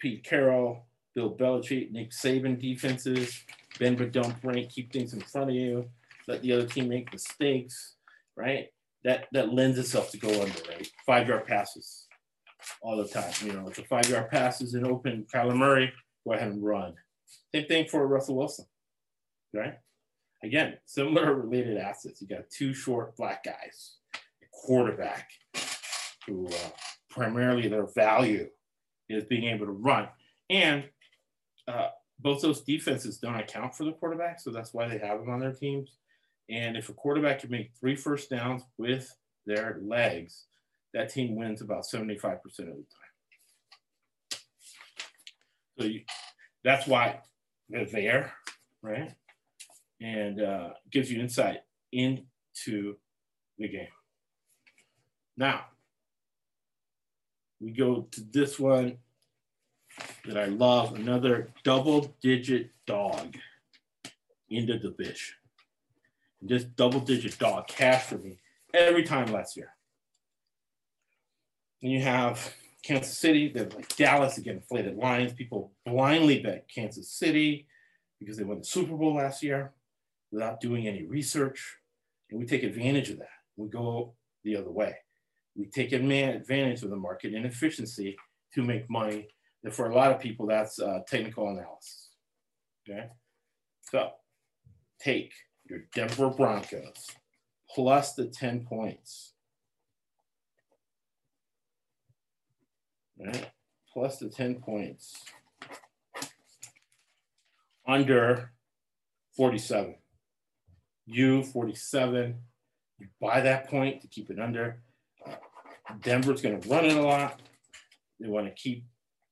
Pete 0.00 0.24
Carroll, 0.24 0.86
Bill 1.14 1.36
Belichick, 1.36 1.92
Nick 1.92 2.10
Saban 2.10 2.60
defenses, 2.60 3.44
bend 3.78 3.98
but 3.98 4.12
don't 4.12 4.40
break, 4.40 4.70
keep 4.70 4.92
things 4.92 5.12
in 5.12 5.20
front 5.20 5.50
of 5.50 5.56
you, 5.56 5.88
let 6.26 6.42
the 6.42 6.52
other 6.52 6.66
team 6.66 6.88
make 6.88 7.12
mistakes, 7.12 7.94
right? 8.36 8.68
That 9.04 9.26
that 9.32 9.54
lends 9.54 9.78
itself 9.78 10.10
to 10.10 10.18
go 10.18 10.28
under, 10.28 10.60
right? 10.68 10.90
Five 11.06 11.28
yard 11.28 11.46
passes 11.46 12.06
all 12.82 12.96
the 12.96 13.08
time. 13.08 13.32
You 13.44 13.52
know, 13.52 13.68
the 13.68 13.82
five 13.82 14.08
yard 14.08 14.30
passes 14.30 14.74
in 14.74 14.86
open, 14.86 15.26
Kyler 15.32 15.56
Murray, 15.56 15.92
go 16.26 16.34
ahead 16.34 16.48
and 16.48 16.62
run. 16.62 16.94
Same 17.54 17.66
thing 17.66 17.86
for 17.88 18.06
Russell 18.06 18.36
Wilson 18.36 18.66
right? 19.52 19.74
Again, 20.42 20.78
similar 20.86 21.34
related 21.34 21.76
assets. 21.76 22.20
You 22.20 22.28
got 22.28 22.50
two 22.50 22.72
short 22.72 23.16
black 23.16 23.44
guys, 23.44 23.96
a 24.14 24.46
quarterback 24.52 25.28
who 26.26 26.46
uh, 26.46 26.70
primarily 27.10 27.68
their 27.68 27.86
value 27.86 28.48
is 29.08 29.24
being 29.24 29.44
able 29.44 29.66
to 29.66 29.72
run. 29.72 30.08
And 30.48 30.84
uh, 31.68 31.88
both 32.18 32.40
those 32.40 32.62
defenses 32.62 33.18
don't 33.18 33.36
account 33.36 33.74
for 33.74 33.84
the 33.84 33.92
quarterback, 33.92 34.40
so 34.40 34.50
that's 34.50 34.72
why 34.72 34.88
they 34.88 34.98
have 34.98 35.20
them 35.20 35.30
on 35.30 35.40
their 35.40 35.52
teams. 35.52 35.96
And 36.48 36.76
if 36.76 36.88
a 36.88 36.94
quarterback 36.94 37.40
can 37.40 37.50
make 37.50 37.72
three 37.78 37.96
first 37.96 38.30
downs 38.30 38.62
with 38.78 39.14
their 39.46 39.78
legs, 39.82 40.46
that 40.92 41.10
team 41.10 41.36
wins 41.36 41.60
about 41.60 41.84
75% 41.84 42.34
of 42.34 42.42
the 42.56 42.62
time. 42.62 42.84
So 45.78 45.84
you, 45.84 46.02
that's 46.64 46.86
why 46.86 47.20
they're 47.68 47.86
there, 47.86 48.32
right? 48.82 49.12
And 50.00 50.40
uh, 50.40 50.70
gives 50.90 51.10
you 51.10 51.20
insight 51.20 51.60
into 51.92 52.96
the 53.58 53.68
game. 53.68 53.88
Now, 55.36 55.66
we 57.60 57.70
go 57.70 58.06
to 58.10 58.20
this 58.32 58.58
one 58.58 58.98
that 60.24 60.36
I 60.36 60.46
love, 60.46 60.94
another 60.94 61.48
double 61.62 62.14
digit 62.22 62.70
dog 62.86 63.36
into 64.48 64.74
the 64.74 64.90
division. 64.90 65.34
This 66.42 66.64
double 66.64 67.00
digit 67.00 67.38
dog 67.38 67.68
cash 67.68 68.04
for 68.04 68.18
me 68.18 68.38
every 68.72 69.02
time 69.02 69.32
last 69.32 69.56
year. 69.56 69.74
And 71.82 71.92
you 71.92 72.00
have 72.00 72.54
Kansas 72.82 73.16
City, 73.16 73.52
they're 73.52 73.68
like 73.68 73.94
Dallas 73.96 74.38
again, 74.38 74.56
inflated 74.56 74.96
lines. 74.96 75.32
People 75.32 75.72
blindly 75.84 76.40
bet 76.40 76.66
Kansas 76.72 77.10
City 77.10 77.66
because 78.18 78.36
they 78.36 78.44
won 78.44 78.58
the 78.58 78.64
Super 78.64 78.96
Bowl 78.96 79.14
last 79.14 79.42
year 79.42 79.72
without 80.30 80.60
doing 80.60 80.86
any 80.86 81.04
research. 81.04 81.76
And 82.30 82.38
we 82.38 82.46
take 82.46 82.62
advantage 82.62 83.10
of 83.10 83.18
that. 83.18 83.28
We 83.56 83.68
go 83.68 84.14
the 84.44 84.56
other 84.56 84.70
way. 84.70 84.96
We 85.56 85.66
take 85.66 85.92
advantage 85.92 86.82
of 86.82 86.90
the 86.90 86.96
market 86.96 87.34
inefficiency 87.34 88.16
to 88.54 88.62
make 88.62 88.88
money. 88.88 89.28
And 89.64 89.74
for 89.74 89.90
a 89.90 89.94
lot 89.94 90.12
of 90.12 90.20
people, 90.20 90.46
that's 90.46 90.78
uh, 90.78 91.00
technical 91.06 91.48
analysis. 91.48 92.10
Okay. 92.88 93.08
So 93.82 94.10
take 95.00 95.32
your 95.68 95.80
Denver 95.94 96.30
Broncos 96.30 97.08
plus 97.74 98.14
the 98.14 98.26
10 98.26 98.64
points. 98.64 99.34
Right? 103.24 103.50
Plus 103.92 104.18
the 104.18 104.28
10 104.28 104.56
points. 104.56 105.14
Under 107.86 108.52
47. 109.36 109.96
You 111.06 111.42
47. 111.42 112.36
You 112.98 113.06
buy 113.20 113.40
that 113.40 113.68
point 113.68 114.02
to 114.02 114.08
keep 114.08 114.30
it 114.30 114.38
under. 114.38 114.82
Denver's 116.02 116.40
going 116.40 116.60
to 116.60 116.68
run 116.68 116.84
it 116.84 116.96
a 116.96 117.02
lot. 117.02 117.40
They 118.20 118.28
want 118.28 118.46
to 118.46 118.52
keep 118.52 118.84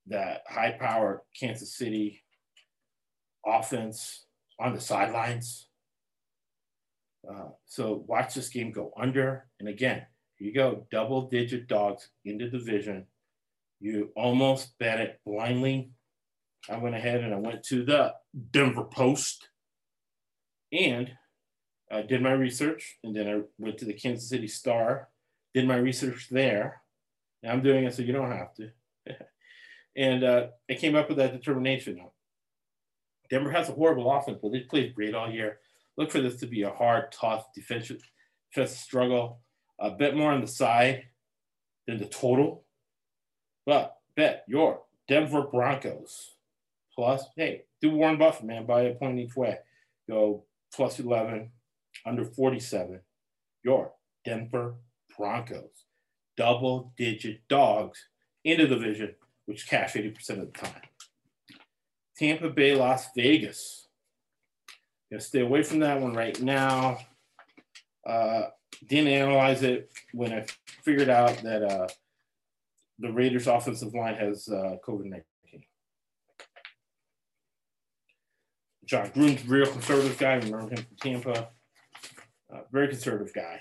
that 0.09 0.43
high 0.49 0.73
power 0.73 1.23
Kansas 1.39 1.75
City 1.75 2.25
offense 3.47 4.25
on 4.59 4.75
the 4.75 4.81
sidelines. 4.81 5.69
Uh, 7.29 7.49
so 7.67 8.05
watch 8.07 8.35
this 8.35 8.49
game 8.49 8.73
go 8.73 8.93
under. 8.97 9.47
And 9.61 9.69
again, 9.69 10.07
here 10.37 10.49
you 10.49 10.55
go, 10.55 10.87
double 10.91 11.29
digit 11.29 11.69
dogs 11.69 12.09
in 12.25 12.39
the 12.39 12.49
division. 12.49 13.07
You 13.81 14.11
almost 14.17 14.79
bet 14.79 15.01
it 15.01 15.21
blindly. 15.25 15.91
I 16.69 16.77
went 16.77 16.95
ahead 16.95 17.23
and 17.23 17.33
I 17.33 17.39
went 17.39 17.63
to 17.65 17.85
the 17.85 18.15
Denver 18.51 18.85
Post 18.85 19.49
and 20.73 21.11
I 21.91 22.03
did 22.03 22.23
my 22.23 22.33
research. 22.33 22.99
And 23.03 23.15
then 23.15 23.29
I 23.29 23.41
went 23.59 23.79
to 23.79 23.85
the 23.85 23.95
Kansas 23.95 24.29
City 24.29 24.49
Star, 24.49 25.09
did 25.55 25.67
my 25.67 25.77
research 25.77 26.29
there. 26.31 26.83
And 27.43 27.53
I'm 27.53 27.63
doing 27.63 27.85
it 27.85 27.95
so 27.95 28.03
you 28.03 28.13
don't 28.13 28.33
have 28.33 28.55
to. 28.55 28.71
and 29.97 30.25
uh, 30.25 30.47
I 30.69 30.75
came 30.75 30.97
up 30.97 31.09
with 31.09 31.19
that 31.19 31.33
determination. 31.33 32.01
Denver 33.31 33.51
has 33.51 33.69
a 33.69 33.73
horrible 33.73 34.11
offense, 34.11 34.39
but 34.43 34.53
they 34.53 34.61
played 34.61 34.95
great 34.95 35.15
all 35.15 35.31
year. 35.31 35.61
Look 35.97 36.11
for 36.11 36.21
this 36.21 36.37
to 36.37 36.47
be 36.47 36.63
a 36.63 36.71
hard, 36.71 37.13
tough 37.13 37.53
defensive, 37.55 38.03
defensive 38.53 38.79
struggle. 38.79 39.41
A 39.81 39.91
bit 39.91 40.17
more 40.17 40.33
on 40.33 40.41
the 40.41 40.47
side 40.47 41.05
than 41.87 41.99
the 41.99 42.07
total. 42.07 42.65
But 43.69 43.99
bet 44.17 44.45
your 44.49 44.81
Denver 45.09 45.43
Broncos 45.43 46.37
plus, 46.95 47.27
hey, 47.37 47.65
do 47.83 47.91
Warren 47.91 48.17
Buffett, 48.17 48.47
man, 48.47 48.65
buy 48.65 48.81
a 48.85 48.95
point 48.95 49.19
each 49.19 49.37
way. 49.37 49.59
Go 50.09 50.45
plus 50.75 50.99
11, 50.99 51.51
under 52.07 52.25
47. 52.25 52.99
Your 53.63 53.93
Denver 54.25 54.77
Broncos, 55.15 55.85
double 56.35 56.95
digit 56.97 57.47
dogs 57.47 58.07
in 58.43 58.57
the 58.59 58.67
division, 58.67 59.15
which 59.45 59.69
cash 59.69 59.93
80% 59.93 60.31
of 60.31 60.39
the 60.51 60.59
time. 60.59 60.83
Tampa 62.17 62.49
Bay, 62.49 62.75
Las 62.75 63.09
Vegas. 63.15 63.89
Gonna 65.11 65.21
stay 65.21 65.41
away 65.41 65.63
from 65.63 65.81
that 65.81 66.01
one 66.01 66.15
right 66.15 66.41
now. 66.41 67.01
Uh, 68.09 68.45
didn't 68.87 69.13
analyze 69.13 69.63
it 69.63 69.91
when 70.15 70.33
I 70.33 70.47
figured 70.83 71.11
out 71.11 71.43
that 71.43 71.63
uh, 71.63 71.89
the 72.99 73.13
Raiders' 73.13 73.47
offensive 73.47 73.95
line 73.95 74.17
has 74.17 74.49
uh, 74.49 74.77
COVID 74.87 75.05
19. 75.05 75.25
Jon 78.85 79.11
Gruden's 79.11 79.47
real 79.47 79.67
conservative 79.67 80.19
guy. 80.19 80.35
Remember 80.35 80.71
him 80.71 80.77
from 80.77 80.97
Tampa. 81.01 81.49
Uh, 82.53 82.61
very 82.73 82.89
conservative 82.89 83.35
guy. 83.35 83.61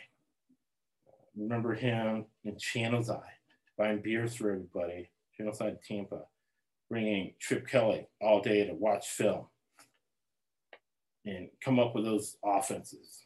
Remember 1.36 1.74
him 1.74 2.26
in 2.46 2.56
Channelside, 2.56 3.22
buying 3.78 4.02
beers 4.02 4.36
for 4.36 4.52
everybody. 4.52 5.12
Channelside 5.38 5.78
Tampa 5.84 6.22
bringing 6.90 7.34
Chip 7.40 7.68
Kelly 7.68 8.08
all 8.22 8.42
day 8.42 8.66
to 8.66 8.74
watch 8.74 9.08
film 9.08 9.48
and 11.26 11.50
come 11.64 11.80
up 11.80 11.94
with 11.94 12.06
those 12.06 12.38
offenses. 12.44 13.26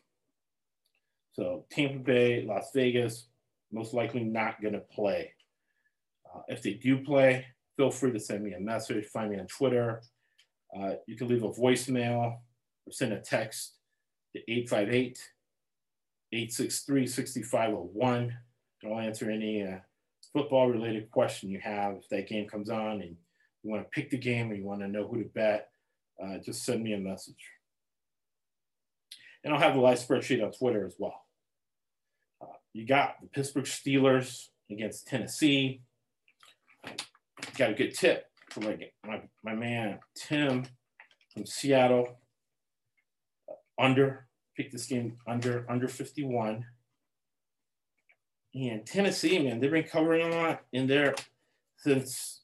So 1.34 1.66
Tampa 1.72 2.00
Bay, 2.00 2.44
Las 2.46 2.72
Vegas, 2.74 3.28
most 3.72 3.94
likely 3.94 4.24
not 4.24 4.62
going 4.62 4.74
to 4.74 4.80
play. 4.80 5.32
Uh, 6.34 6.42
if 6.48 6.62
they 6.62 6.74
do 6.74 7.00
play, 7.00 7.46
feel 7.78 7.92
free 7.92 8.12
to 8.12 8.20
send 8.20 8.44
me 8.44 8.54
a 8.54 8.60
message. 8.60 9.06
Find 9.06 9.32
me 9.32 9.40
on 9.40 9.48
Twitter. 9.48 10.02
Uh, 10.76 10.94
you 11.06 11.18
can 11.18 11.28
leave 11.28 11.44
a 11.44 11.50
voicemail 11.50 12.38
or 12.86 12.92
send 12.92 13.14
a 13.14 13.20
text 13.20 13.74
to 14.36 14.40
858 14.50 15.20
863 16.34 17.08
6501. 17.08 18.38
I'll 18.86 19.00
answer 19.00 19.30
any 19.30 19.64
uh, 19.64 19.80
football 20.34 20.70
related 20.70 21.12
question 21.12 21.50
you 21.50 21.60
have 21.60 21.98
if 21.98 22.10
that 22.10 22.28
game 22.28 22.48
comes 22.48 22.70
on 22.70 23.02
and 23.02 23.18
you 23.64 23.70
want 23.70 23.84
to 23.84 23.90
pick 23.90 24.10
the 24.10 24.18
game 24.18 24.50
or 24.50 24.56
you 24.56 24.64
want 24.64 24.82
to 24.82 24.88
know 24.88 25.08
who 25.08 25.22
to 25.22 25.30
bet, 25.30 25.70
uh, 26.24 26.38
just 26.38 26.64
send 26.64 26.84
me 26.84 26.94
a 26.94 27.00
message. 27.00 27.50
And 29.44 29.54
I'll 29.54 29.60
have 29.60 29.74
the 29.74 29.82
live 29.82 30.00
spreadsheet 30.00 30.44
on 30.44 30.52
Twitter 30.52 30.86
as 30.86 30.96
well. 30.98 31.26
Uh, 32.42 32.58
you 32.74 32.86
got 32.86 33.16
the 33.22 33.28
Pittsburgh 33.28 33.66
Steelers 33.66 34.48
against 34.70 35.08
Tennessee. 35.08 35.82
Got 37.58 37.72
a 37.72 37.74
good 37.74 37.94
tip 37.94 38.26
from 38.50 38.66
my, 38.66 38.78
my, 39.06 39.22
my 39.44 39.56
man 39.56 40.00
Tim 40.16 40.66
from 41.34 41.46
Seattle. 41.46 42.18
Under, 43.80 44.28
pick 44.56 44.72
this 44.72 44.86
game 44.86 45.18
under 45.28 45.66
under 45.70 45.88
51. 45.88 46.66
And 48.54 48.86
Tennessee, 48.86 49.40
man, 49.40 49.60
they've 49.60 49.72
been 49.72 49.84
covering 49.84 50.32
a 50.32 50.36
lot 50.36 50.62
in 50.74 50.88
there 50.88 51.16
since 51.78 52.42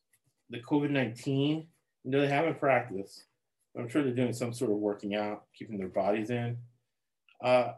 the 0.50 0.60
COVID 0.60 0.90
19, 0.90 1.68
you 2.04 2.12
know, 2.12 2.22
they 2.22 2.28
haven't 2.28 2.60
practiced. 2.60 3.26
I'm 3.78 3.90
sure 3.90 4.02
they're 4.02 4.14
doing 4.14 4.34
some 4.34 4.54
sort 4.54 4.72
of 4.72 4.78
working 4.78 5.16
out, 5.16 5.44
keeping 5.58 5.78
their 5.78 5.90
bodies 5.90 6.30
in. 6.30 6.58
Uh, 7.44 7.74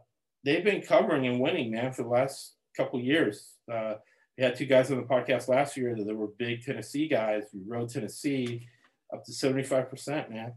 they've 0.45 0.63
been 0.63 0.81
covering 0.81 1.27
and 1.27 1.39
winning, 1.39 1.71
man, 1.71 1.91
for 1.91 2.03
the 2.03 2.09
last 2.09 2.55
couple 2.77 2.99
years. 2.99 3.55
Uh, 3.71 3.95
we 4.39 4.45
had 4.45 4.55
two 4.55 4.65
guys 4.65 4.89
on 4.89 4.95
the 4.95 5.03
podcast 5.03 5.49
last 5.49 5.75
year 5.75 5.93
that 5.93 6.15
were 6.15 6.27
big 6.27 6.63
Tennessee 6.63 7.09
guys. 7.09 7.43
We 7.53 7.59
rode 7.67 7.89
Tennessee 7.89 8.65
up 9.13 9.25
to 9.25 9.33
75%, 9.33 10.29
man. 10.29 10.53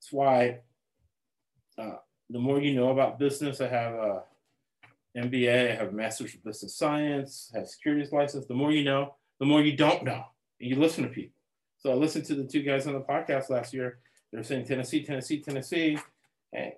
That's 0.00 0.10
why 0.10 0.60
uh, 1.76 1.96
the 2.30 2.38
more 2.38 2.62
you 2.62 2.74
know 2.74 2.88
about 2.88 3.18
business, 3.18 3.60
I 3.60 3.68
have 3.68 3.92
a 3.92 4.22
MBA, 5.14 5.72
I 5.72 5.74
have 5.74 5.88
a 5.88 5.92
master's 5.92 6.32
of 6.32 6.42
business 6.42 6.76
science, 6.76 7.52
I 7.54 7.58
have 7.58 7.68
securities 7.68 8.10
license. 8.10 8.46
The 8.46 8.54
more 8.54 8.72
you 8.72 8.82
know, 8.82 9.14
the 9.38 9.44
more 9.44 9.60
you 9.60 9.76
don't 9.76 10.02
know 10.02 10.24
and 10.60 10.70
you 10.70 10.76
listen 10.76 11.04
to 11.04 11.10
people. 11.10 11.36
So 11.76 11.90
I 11.90 11.94
listened 11.94 12.24
to 12.26 12.36
the 12.36 12.44
two 12.44 12.62
guys 12.62 12.86
on 12.86 12.94
the 12.94 13.00
podcast 13.00 13.50
last 13.50 13.74
year. 13.74 13.98
They're 14.32 14.44
saying 14.44 14.64
Tennessee, 14.64 15.04
Tennessee, 15.04 15.42
Tennessee. 15.42 15.98
And 16.54 16.72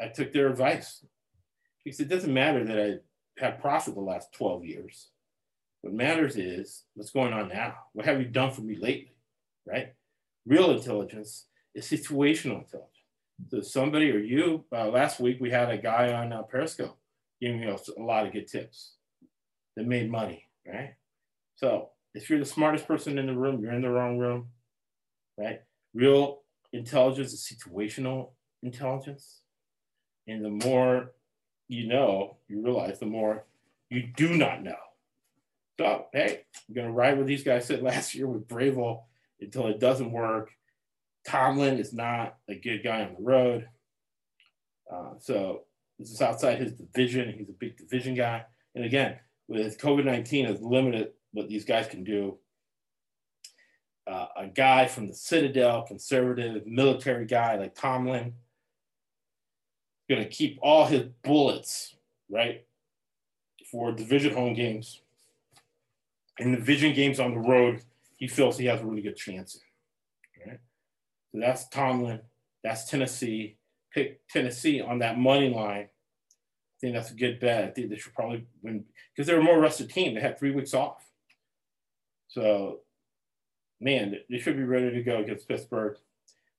I 0.00 0.06
took 0.06 0.32
their 0.32 0.50
advice 0.50 1.04
because 1.82 1.98
it 1.98 2.08
doesn't 2.08 2.32
matter 2.32 2.64
that 2.64 2.80
I 2.80 2.98
had 3.38 3.60
profit 3.60 3.94
the 3.94 4.00
last 4.00 4.32
12 4.32 4.64
years. 4.64 5.08
What 5.82 5.94
matters 5.94 6.36
is 6.36 6.84
what's 6.94 7.10
going 7.10 7.32
on 7.32 7.48
now. 7.48 7.74
What 7.92 8.06
have 8.06 8.18
you 8.20 8.26
done 8.26 8.52
for 8.52 8.62
me 8.62 8.76
lately? 8.76 9.14
Right? 9.66 9.94
Real 10.46 10.70
intelligence 10.70 11.46
is 11.74 11.84
situational 11.84 12.62
intelligence. 12.62 12.90
So 13.48 13.60
somebody 13.60 14.10
or 14.10 14.18
you, 14.18 14.64
uh, 14.72 14.88
last 14.88 15.20
week 15.20 15.38
we 15.40 15.50
had 15.50 15.70
a 15.70 15.76
guy 15.76 16.12
on 16.12 16.32
uh, 16.32 16.42
Periscope 16.42 16.98
giving 17.40 17.64
us 17.64 17.88
a 17.88 18.00
lot 18.00 18.26
of 18.26 18.32
good 18.32 18.48
tips 18.48 18.94
that 19.76 19.86
made 19.86 20.10
money, 20.10 20.48
right? 20.66 20.94
So 21.56 21.90
if 22.14 22.30
you're 22.30 22.38
the 22.38 22.46
smartest 22.46 22.88
person 22.88 23.18
in 23.18 23.26
the 23.26 23.34
room, 23.34 23.60
you're 23.60 23.72
in 23.72 23.82
the 23.82 23.90
wrong 23.90 24.16
room, 24.16 24.48
right? 25.36 25.60
Real 25.94 26.42
intelligence 26.72 27.32
is 27.32 27.46
situational 27.46 28.30
intelligence. 28.62 29.40
And 30.26 30.44
the 30.44 30.66
more 30.66 31.12
you 31.68 31.86
know, 31.86 32.36
you 32.48 32.62
realize 32.62 32.98
the 32.98 33.06
more 33.06 33.44
you 33.90 34.08
do 34.16 34.36
not 34.36 34.62
know. 34.62 34.76
So, 35.78 36.06
hey, 36.12 36.42
I'm 36.68 36.74
going 36.74 36.86
to 36.86 36.92
ride 36.92 37.18
with 37.18 37.26
these 37.26 37.44
guys 37.44 37.66
said 37.66 37.82
last 37.82 38.14
year 38.14 38.26
with 38.26 38.48
Bravo 38.48 39.04
until 39.40 39.66
it 39.66 39.80
doesn't 39.80 40.12
work. 40.12 40.50
Tomlin 41.26 41.78
is 41.78 41.92
not 41.92 42.36
a 42.48 42.54
good 42.54 42.82
guy 42.82 43.02
on 43.02 43.14
the 43.14 43.22
road. 43.22 43.68
Uh, 44.90 45.14
so 45.18 45.62
this 45.98 46.10
is 46.10 46.22
outside 46.22 46.58
his 46.58 46.72
division. 46.72 47.34
He's 47.36 47.48
a 47.48 47.52
big 47.52 47.76
division 47.76 48.14
guy. 48.14 48.44
And 48.74 48.84
again, 48.84 49.18
with 49.48 49.78
COVID 49.78 50.04
19 50.04 50.46
has 50.46 50.60
limited 50.60 51.12
what 51.32 51.48
these 51.48 51.64
guys 51.64 51.86
can 51.88 52.04
do. 52.04 52.38
Uh, 54.06 54.26
a 54.36 54.46
guy 54.46 54.86
from 54.86 55.08
the 55.08 55.14
Citadel, 55.14 55.82
conservative 55.82 56.64
military 56.66 57.26
guy 57.26 57.56
like 57.56 57.74
Tomlin, 57.74 58.34
going 60.08 60.22
to 60.22 60.28
keep 60.28 60.58
all 60.62 60.86
his 60.86 61.04
bullets, 61.22 61.96
right, 62.30 62.64
for 63.70 63.92
division 63.92 64.34
home 64.34 64.54
games. 64.54 65.00
In 66.38 66.54
division 66.54 66.94
games 66.94 67.18
on 67.18 67.32
the 67.32 67.40
road, 67.40 67.82
he 68.16 68.28
feels 68.28 68.58
he 68.58 68.66
has 68.66 68.80
a 68.80 68.86
really 68.86 69.02
good 69.02 69.16
chance. 69.16 69.58
Right? 70.46 70.60
So 71.32 71.40
that's 71.40 71.68
Tomlin. 71.68 72.20
That's 72.62 72.88
Tennessee. 72.88 73.56
Pick 73.92 74.26
Tennessee 74.28 74.80
on 74.80 74.98
that 74.98 75.18
money 75.18 75.48
line. 75.48 75.88
I 75.88 76.78
think 76.80 76.94
that's 76.94 77.10
a 77.10 77.14
good 77.14 77.40
bet. 77.40 77.64
I 77.64 77.68
think 77.68 77.88
they 77.88 77.96
should 77.96 78.14
probably 78.14 78.46
win 78.62 78.84
because 79.14 79.26
they're 79.26 79.40
a 79.40 79.42
more 79.42 79.58
rested 79.58 79.88
team. 79.88 80.14
They 80.14 80.20
had 80.20 80.38
three 80.38 80.50
weeks 80.50 80.74
off. 80.74 81.06
So, 82.28 82.80
man, 83.80 84.16
they 84.28 84.38
should 84.38 84.56
be 84.56 84.64
ready 84.64 84.90
to 84.90 85.02
go 85.02 85.18
against 85.18 85.48
Pittsburgh. 85.48 85.96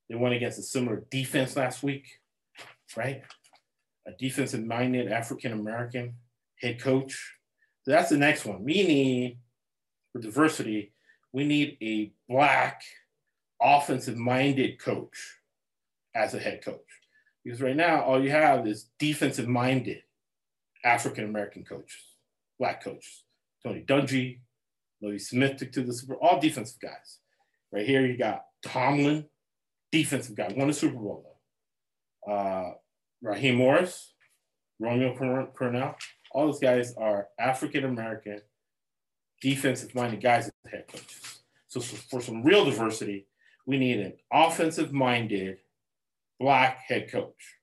They 0.08 0.16
went 0.16 0.34
against 0.34 0.58
a 0.58 0.62
similar 0.62 1.04
defense 1.10 1.56
last 1.56 1.84
week, 1.84 2.18
right? 2.96 3.22
A 4.06 4.12
defensive 4.12 4.64
minded 4.64 5.10
African 5.12 5.52
American 5.52 6.14
head 6.60 6.80
coach. 6.80 7.34
That's 7.86 8.10
the 8.10 8.16
next 8.16 8.44
one. 8.44 8.64
We 8.64 8.86
need, 8.86 9.38
for 10.12 10.20
diversity, 10.20 10.92
we 11.32 11.44
need 11.44 11.78
a 11.82 12.12
black 12.28 12.82
offensive 13.60 14.16
minded 14.16 14.78
coach 14.78 15.38
as 16.14 16.34
a 16.34 16.38
head 16.38 16.62
coach. 16.64 16.80
Because 17.44 17.62
right 17.62 17.76
now, 17.76 18.02
all 18.02 18.22
you 18.22 18.30
have 18.30 18.66
is 18.66 18.90
defensive 18.98 19.48
minded 19.48 20.02
African 20.84 21.24
American 21.24 21.64
coaches, 21.64 22.02
black 22.58 22.82
coaches. 22.82 23.24
Tony 23.62 23.82
Dungy, 23.82 24.40
Lovie 25.02 25.18
Smith 25.18 25.56
took 25.56 25.72
to 25.72 25.82
the 25.82 25.92
Super 25.92 26.16
all 26.16 26.40
defensive 26.40 26.80
guys. 26.80 27.18
Right 27.72 27.86
here, 27.86 28.06
you 28.06 28.16
got 28.16 28.44
Tomlin, 28.62 29.26
defensive 29.92 30.36
guy, 30.36 30.52
won 30.56 30.68
the 30.68 30.74
Super 30.74 30.96
Bowl 30.96 31.22
though. 31.24 31.37
Uh, 32.28 32.72
Raheem 33.22 33.56
Morris, 33.56 34.12
Romeo 34.78 35.14
Crennel. 35.14 35.94
All 36.32 36.46
those 36.46 36.60
guys 36.60 36.94
are 36.96 37.28
African 37.38 37.84
American, 37.84 38.40
defensive 39.40 39.94
minded 39.94 40.20
guys 40.20 40.46
as 40.46 40.70
head 40.70 40.84
coaches. 40.88 41.40
So, 41.68 41.80
for 41.80 42.20
some 42.20 42.42
real 42.42 42.64
diversity, 42.64 43.26
we 43.66 43.78
need 43.78 44.00
an 44.00 44.14
offensive 44.32 44.92
minded 44.92 45.58
black 46.38 46.78
head 46.86 47.10
coach. 47.10 47.56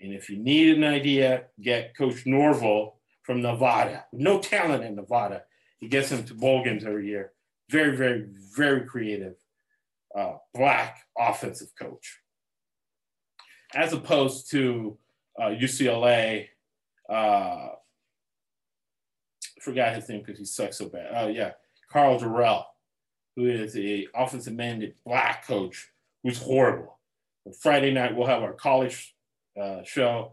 And 0.00 0.12
if 0.14 0.30
you 0.30 0.38
need 0.38 0.76
an 0.76 0.84
idea, 0.84 1.44
get 1.60 1.96
Coach 1.96 2.24
Norvell 2.26 3.00
from 3.22 3.42
Nevada. 3.42 4.06
No 4.12 4.40
talent 4.40 4.84
in 4.84 4.94
Nevada. 4.94 5.42
He 5.78 5.88
gets 5.88 6.10
them 6.10 6.24
to 6.24 6.34
bowl 6.34 6.64
games 6.64 6.84
every 6.84 7.06
year. 7.06 7.32
Very, 7.68 7.96
very, 7.96 8.26
very 8.56 8.86
creative 8.86 9.34
uh, 10.16 10.36
black 10.54 11.04
offensive 11.18 11.68
coach. 11.78 12.18
As 13.74 13.92
opposed 13.92 14.50
to 14.50 14.96
uh, 15.40 15.48
UCLA, 15.48 16.48
uh, 17.08 17.68
forgot 19.60 19.94
his 19.94 20.08
name 20.08 20.20
because 20.20 20.38
he 20.38 20.44
sucks 20.44 20.78
so 20.78 20.88
bad. 20.88 21.10
Oh 21.14 21.28
yeah, 21.28 21.52
Karl 21.90 22.18
Dorrell, 22.18 22.64
who 23.36 23.46
is 23.46 23.76
a 23.76 24.06
offensive 24.14 24.56
minded 24.56 24.94
black 25.04 25.46
coach 25.46 25.90
who's 26.22 26.38
horrible. 26.38 26.98
Friday 27.60 27.92
night 27.92 28.16
we'll 28.16 28.26
have 28.26 28.42
our 28.42 28.52
college 28.52 29.14
uh, 29.60 29.82
show. 29.84 30.32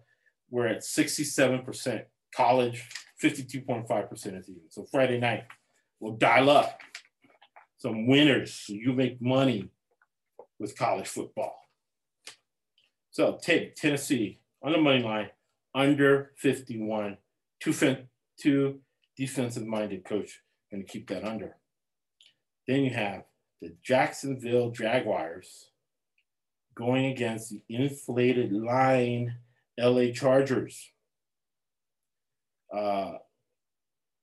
We're 0.50 0.68
at 0.68 0.80
67% 0.80 2.06
college, 2.34 2.88
52.5% 3.22 4.40
is 4.40 4.50
even. 4.50 4.62
So 4.70 4.86
Friday 4.86 5.20
night, 5.20 5.46
we'll 6.00 6.14
dial 6.14 6.50
up 6.50 6.80
some 7.80 8.08
winners 8.08 8.54
so 8.54 8.74
you 8.74 8.94
make 8.94 9.22
money 9.22 9.70
with 10.60 10.78
college 10.78 11.08
football. 11.08 11.60
So 13.18 13.40
take 13.42 13.76
Tennessee 13.76 14.38
on 14.62 14.74
the 14.74 14.78
money 14.78 15.02
line, 15.02 15.32
under 15.74 16.34
51, 16.36 17.18
two, 17.60 17.74
two 18.40 18.80
defensive 19.18 19.66
minded 19.66 20.06
coach 20.06 20.40
going 20.70 20.86
to 20.86 20.88
keep 20.88 21.10
that 21.10 21.24
under. 21.24 21.56
Then 22.68 22.82
you 22.82 22.92
have 22.92 23.24
the 23.60 23.76
Jacksonville 23.82 24.70
Jaguars 24.70 25.72
going 26.76 27.08
against 27.08 27.50
the 27.50 27.64
inflated 27.70 28.52
line 28.52 29.38
LA 29.80 30.12
Chargers. 30.14 30.92
Uh, 32.72 33.14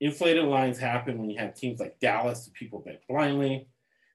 inflated 0.01 0.45
lines 0.45 0.78
happen 0.78 1.18
when 1.18 1.30
you 1.30 1.38
have 1.40 1.57
teams 1.57 1.80
like 1.80 1.99
Dallas, 1.99 2.45
the 2.45 2.53
people 2.53 2.78
bet 2.86 3.03
blindly. 3.09 3.66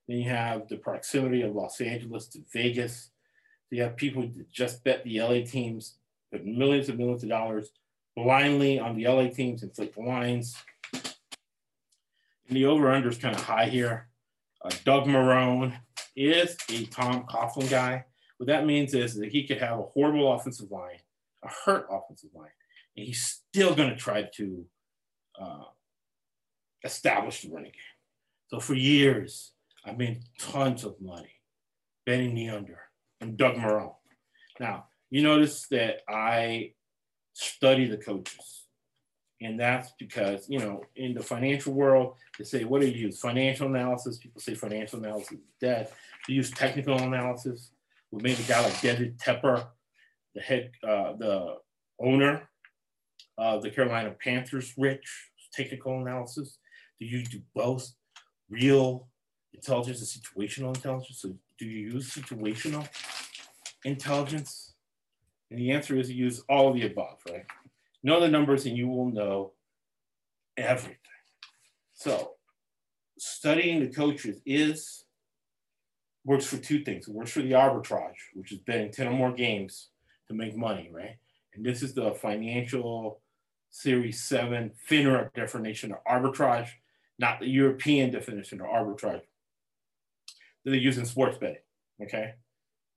Then 0.07 0.19
you 0.19 0.29
have 0.29 0.69
the 0.69 0.77
proximity 0.77 1.41
of 1.41 1.53
Los 1.53 1.81
Angeles 1.81 2.27
to 2.29 2.39
Vegas. 2.53 3.11
So 3.69 3.75
you 3.75 3.83
have 3.83 3.97
people 3.97 4.23
that 4.23 4.51
just 4.51 4.83
bet 4.83 5.03
the 5.03 5.21
LA 5.21 5.45
teams, 5.45 5.99
put 6.31 6.43
millions 6.43 6.89
and 6.89 6.97
millions 6.97 7.21
of 7.21 7.29
dollars 7.29 7.69
blindly 8.15 8.79
on 8.79 8.95
the 8.97 9.07
LA 9.07 9.27
teams, 9.27 9.61
inflate 9.61 9.93
the 9.93 10.01
lines. 10.01 10.55
And 10.93 12.57
the 12.57 12.65
over-under 12.65 13.09
is 13.09 13.19
kind 13.19 13.35
of 13.35 13.43
high 13.43 13.69
here. 13.69 14.09
Uh, 14.65 14.71
Doug 14.85 15.05
Marrone 15.05 15.77
is 16.15 16.57
a 16.69 16.85
Tom 16.85 17.25
Coughlin 17.29 17.69
guy. 17.69 18.05
What 18.37 18.47
that 18.47 18.65
means 18.65 18.95
is 18.95 19.15
that 19.15 19.31
he 19.31 19.45
could 19.45 19.59
have 19.59 19.77
a 19.77 19.83
horrible 19.83 20.33
offensive 20.33 20.71
line, 20.71 20.99
a 21.43 21.49
hurt 21.65 21.85
offensive 21.91 22.31
line, 22.33 22.49
and 22.97 23.05
he's 23.05 23.21
still 23.21 23.75
going 23.75 23.89
to 23.89 23.95
try 23.95 24.27
to 24.37 24.65
uh, 25.39 25.65
establish 26.83 27.43
the 27.43 27.51
running 27.51 27.71
game. 27.71 27.81
So 28.47 28.59
for 28.59 28.73
years, 28.73 29.51
I 29.85 29.91
made 29.91 30.23
tons 30.39 30.83
of 30.83 30.99
money 30.99 31.35
betting 32.05 32.33
the 32.33 32.49
under 32.49 32.88
and 33.21 33.37
Doug 33.37 33.55
Marrone. 33.55 33.95
Now, 34.59 34.85
you 35.09 35.23
notice 35.23 35.67
that 35.67 36.01
I 36.07 36.73
study 37.33 37.85
the 37.87 37.97
coaches. 37.97 38.65
And 39.41 39.57
that's 39.57 39.93
because, 39.97 40.49
you 40.49 40.59
know, 40.59 40.83
in 40.97 41.13
the 41.13 41.23
financial 41.23 41.73
world, 41.73 42.15
they 42.37 42.43
say, 42.43 42.65
what 42.65 42.81
do 42.81 42.87
you 42.87 43.07
use? 43.07 43.19
Financial 43.19 43.67
analysis. 43.67 44.17
People 44.17 44.41
say 44.41 44.53
financial 44.53 44.99
analysis 44.99 45.31
is 45.31 45.39
dead. 45.61 45.89
You 46.27 46.35
use 46.35 46.51
technical 46.51 46.97
analysis. 46.97 47.71
We 48.11 48.21
made 48.21 48.37
a 48.37 48.43
guy 48.43 48.61
like 48.61 48.81
David 48.81 49.17
Tepper, 49.17 49.67
the 50.35 50.41
head, 50.41 50.71
uh, 50.83 51.13
the 51.13 51.57
owner 51.99 52.49
of 53.37 53.63
the 53.63 53.71
Carolina 53.71 54.13
Panthers, 54.21 54.73
rich 54.77 55.29
technical 55.53 56.01
analysis. 56.01 56.57
Do 56.99 57.05
you 57.05 57.23
do 57.23 57.41
both 57.55 57.93
real 58.49 59.07
intelligence 59.53 59.99
and 60.01 60.23
situational 60.23 60.75
intelligence? 60.75 61.21
So 61.21 61.33
do 61.59 61.65
you 61.65 61.91
use 61.91 62.09
situational 62.09 62.87
intelligence? 63.83 64.73
And 65.51 65.59
the 65.59 65.71
answer 65.71 65.97
is 65.97 66.09
you 66.09 66.25
use 66.25 66.41
all 66.49 66.69
of 66.69 66.75
the 66.75 66.85
above, 66.85 67.19
right? 67.29 67.45
Know 68.01 68.21
the 68.21 68.29
numbers 68.29 68.65
and 68.65 68.77
you 68.77 68.87
will 68.87 69.11
know 69.11 69.51
everything. 70.55 70.95
So 71.93 72.31
studying 73.17 73.81
the 73.81 73.89
coaches 73.89 74.41
is 74.45 75.03
works 76.23 76.45
for 76.45 76.57
two 76.57 76.83
things. 76.83 77.07
It 77.07 77.13
works 77.13 77.31
for 77.31 77.41
the 77.41 77.51
arbitrage, 77.51 78.13
which 78.33 78.51
is 78.51 78.59
betting 78.59 78.91
10 78.91 79.07
or 79.07 79.13
more 79.13 79.31
games 79.33 79.89
to 80.27 80.33
make 80.33 80.55
money, 80.55 80.89
right? 80.93 81.17
And 81.53 81.65
this 81.65 81.81
is 81.81 81.93
the 81.93 82.11
financial 82.11 83.21
series 83.69 84.23
seven 84.23 84.71
FINRA 84.89 85.33
definition 85.33 85.91
of 85.91 86.03
arbitrage, 86.05 86.69
not 87.17 87.39
the 87.39 87.47
European 87.47 88.11
definition 88.11 88.61
of 88.61 88.67
arbitrage 88.67 89.21
that 90.63 90.71
they 90.71 90.77
use 90.77 90.97
in 90.97 91.05
sports 91.05 91.37
betting. 91.37 91.57
Okay. 92.01 92.33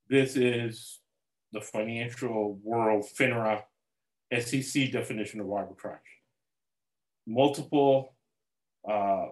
This 0.09 0.37
is 0.37 1.01
the 1.53 1.61
financial 1.61 2.59
world 2.63 3.05
FINRA 3.05 3.63
SEC 4.41 4.91
definition 4.91 5.41
of 5.41 5.47
arbitrage. 5.47 5.99
Multiple 7.27 8.15
uh, 8.89 9.27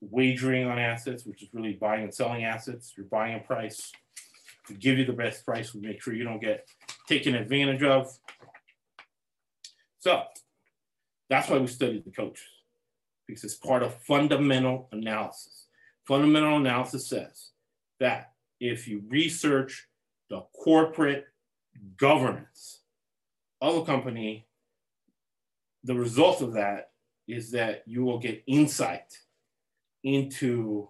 wagering 0.00 0.66
on 0.66 0.78
assets, 0.78 1.24
which 1.24 1.42
is 1.42 1.48
really 1.52 1.74
buying 1.74 2.04
and 2.04 2.14
selling 2.14 2.44
assets. 2.44 2.94
You're 2.96 3.06
buying 3.06 3.36
a 3.36 3.40
price. 3.40 3.92
We 4.68 4.76
give 4.76 4.98
you 4.98 5.04
the 5.04 5.12
best 5.12 5.44
price. 5.44 5.74
We 5.74 5.80
make 5.80 6.00
sure 6.00 6.14
you 6.14 6.24
don't 6.24 6.40
get 6.40 6.66
taken 7.08 7.34
advantage 7.34 7.82
of. 7.82 8.16
So 9.98 10.22
that's 11.28 11.48
why 11.48 11.58
we 11.58 11.66
study 11.66 12.02
the 12.04 12.10
coaches, 12.10 12.46
because 13.26 13.44
it's 13.44 13.54
part 13.54 13.82
of 13.82 13.94
fundamental 14.02 14.88
analysis. 14.92 15.66
Fundamental 16.06 16.58
analysis 16.58 17.08
says 17.08 17.50
that 18.04 18.32
if 18.60 18.86
you 18.86 19.02
research 19.08 19.88
the 20.28 20.42
corporate 20.54 21.24
governance 21.96 22.82
of 23.62 23.76
a 23.76 23.84
company, 23.84 24.46
the 25.84 25.94
result 25.94 26.42
of 26.42 26.52
that 26.52 26.90
is 27.26 27.50
that 27.52 27.82
you 27.86 28.04
will 28.04 28.18
get 28.18 28.44
insight 28.46 29.18
into 30.02 30.86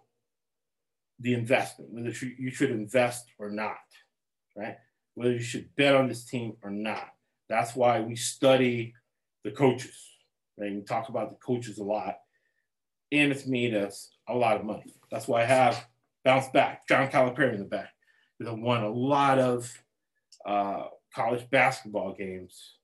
the 1.20 1.34
investment, 1.34 1.92
whether 1.92 2.12
you 2.36 2.50
should 2.50 2.72
invest 2.72 3.26
or 3.38 3.48
not, 3.48 3.76
right? 4.56 4.76
Whether 5.14 5.34
you 5.34 5.42
should 5.42 5.68
bet 5.76 5.94
on 5.94 6.08
this 6.08 6.24
team 6.24 6.56
or 6.62 6.70
not. 6.70 7.10
That's 7.48 7.76
why 7.76 8.00
we 8.00 8.16
study 8.16 8.92
the 9.44 9.52
coaches, 9.52 9.96
right? 10.58 10.74
We 10.74 10.80
talk 10.80 11.08
about 11.08 11.30
the 11.30 11.36
coaches 11.36 11.78
a 11.78 11.84
lot, 11.84 12.16
and 13.12 13.30
it's 13.30 13.46
made 13.46 13.72
us 13.72 14.10
a 14.28 14.34
lot 14.34 14.56
of 14.56 14.64
money. 14.64 14.96
That's 15.12 15.28
why 15.28 15.42
I 15.42 15.44
have 15.44 15.86
Bounce 16.25 16.49
Back, 16.49 16.89
John 16.89 17.09
Calipari 17.09 17.55
in 17.55 17.59
the 17.59 17.64
back, 17.64 17.91
I 18.47 18.51
won 18.51 18.83
a 18.83 18.91
lot 18.91 19.39
of 19.39 19.72
uh, 20.47 20.85
college 21.14 21.49
basketball 21.51 22.14
games, 22.14 22.77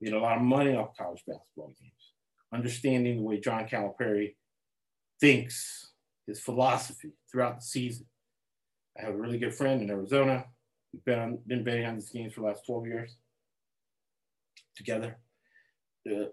made 0.00 0.12
a 0.12 0.20
lot 0.20 0.36
of 0.36 0.42
money 0.42 0.74
off 0.74 0.96
college 0.96 1.22
basketball 1.26 1.74
games, 1.80 2.12
understanding 2.52 3.16
the 3.16 3.22
way 3.22 3.40
John 3.40 3.66
Calipari 3.68 4.34
thinks, 5.20 5.92
his 6.26 6.40
philosophy 6.40 7.12
throughout 7.30 7.60
the 7.60 7.64
season. 7.64 8.06
I 8.98 9.04
have 9.04 9.14
a 9.14 9.18
really 9.18 9.38
good 9.38 9.54
friend 9.54 9.82
in 9.82 9.90
Arizona. 9.90 10.46
We've 10.92 11.04
been, 11.04 11.18
on, 11.18 11.38
been 11.46 11.64
betting 11.64 11.86
on 11.86 11.94
these 11.94 12.10
games 12.10 12.34
for 12.34 12.40
the 12.40 12.46
last 12.48 12.66
12 12.66 12.86
years 12.86 13.16
together. 14.76 15.18
Uh, 16.10 16.26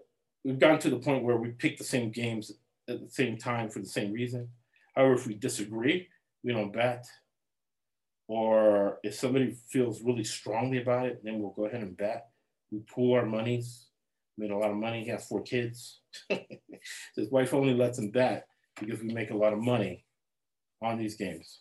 we've 0.44 0.58
gotten 0.58 0.78
to 0.80 0.90
the 0.90 0.98
point 0.98 1.24
where 1.24 1.36
we 1.36 1.50
pick 1.50 1.78
the 1.78 1.84
same 1.84 2.10
games 2.10 2.52
at 2.88 3.00
the 3.00 3.10
same 3.10 3.36
time 3.36 3.68
for 3.68 3.78
the 3.78 3.86
same 3.86 4.12
reason. 4.12 4.48
However, 4.96 5.14
if 5.14 5.26
we 5.26 5.34
disagree, 5.34 6.08
we 6.48 6.54
don't 6.54 6.72
bet. 6.72 7.06
Or 8.26 9.00
if 9.02 9.14
somebody 9.14 9.54
feels 9.68 10.02
really 10.02 10.24
strongly 10.24 10.80
about 10.80 11.04
it, 11.04 11.20
then 11.22 11.38
we'll 11.38 11.50
go 11.50 11.66
ahead 11.66 11.82
and 11.82 11.94
bet. 11.94 12.30
We 12.72 12.78
pool 12.78 13.16
our 13.16 13.26
monies. 13.26 13.88
Made 14.38 14.50
a 14.50 14.56
lot 14.56 14.70
of 14.70 14.76
money. 14.76 15.04
He 15.04 15.10
has 15.10 15.26
four 15.26 15.42
kids. 15.42 16.00
His 17.16 17.30
wife 17.30 17.52
only 17.52 17.74
lets 17.74 17.98
him 17.98 18.10
bet 18.10 18.46
because 18.80 19.00
we 19.02 19.12
make 19.12 19.30
a 19.30 19.36
lot 19.36 19.52
of 19.52 19.58
money 19.58 20.06
on 20.80 20.96
these 20.96 21.16
games. 21.16 21.60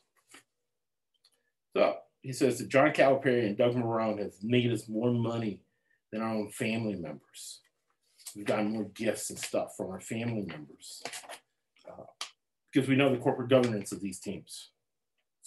So 1.75 1.97
he 2.21 2.31
says 2.31 2.59
that 2.59 2.69
John 2.69 2.91
Calipari 2.91 3.45
and 3.45 3.57
Doug 3.57 3.75
Marrone 3.75 4.19
have 4.19 4.41
made 4.41 4.71
us 4.71 4.87
more 4.87 5.11
money 5.11 5.63
than 6.13 6.21
our 6.21 6.33
own 6.33 6.49
family 6.51 6.95
members. 6.95 7.59
We've 8.37 8.45
gotten 8.45 8.71
more 8.71 8.85
gifts 8.85 9.31
and 9.31 9.39
stuff 9.39 9.75
from 9.75 9.89
our 9.89 9.99
family 9.99 10.45
members 10.47 11.03
uh, 11.89 12.03
because 12.71 12.87
we 12.87 12.95
know 12.95 13.09
the 13.09 13.17
corporate 13.17 13.49
governance 13.49 13.91
of 13.91 14.01
these 14.01 14.19
teams. 14.19 14.69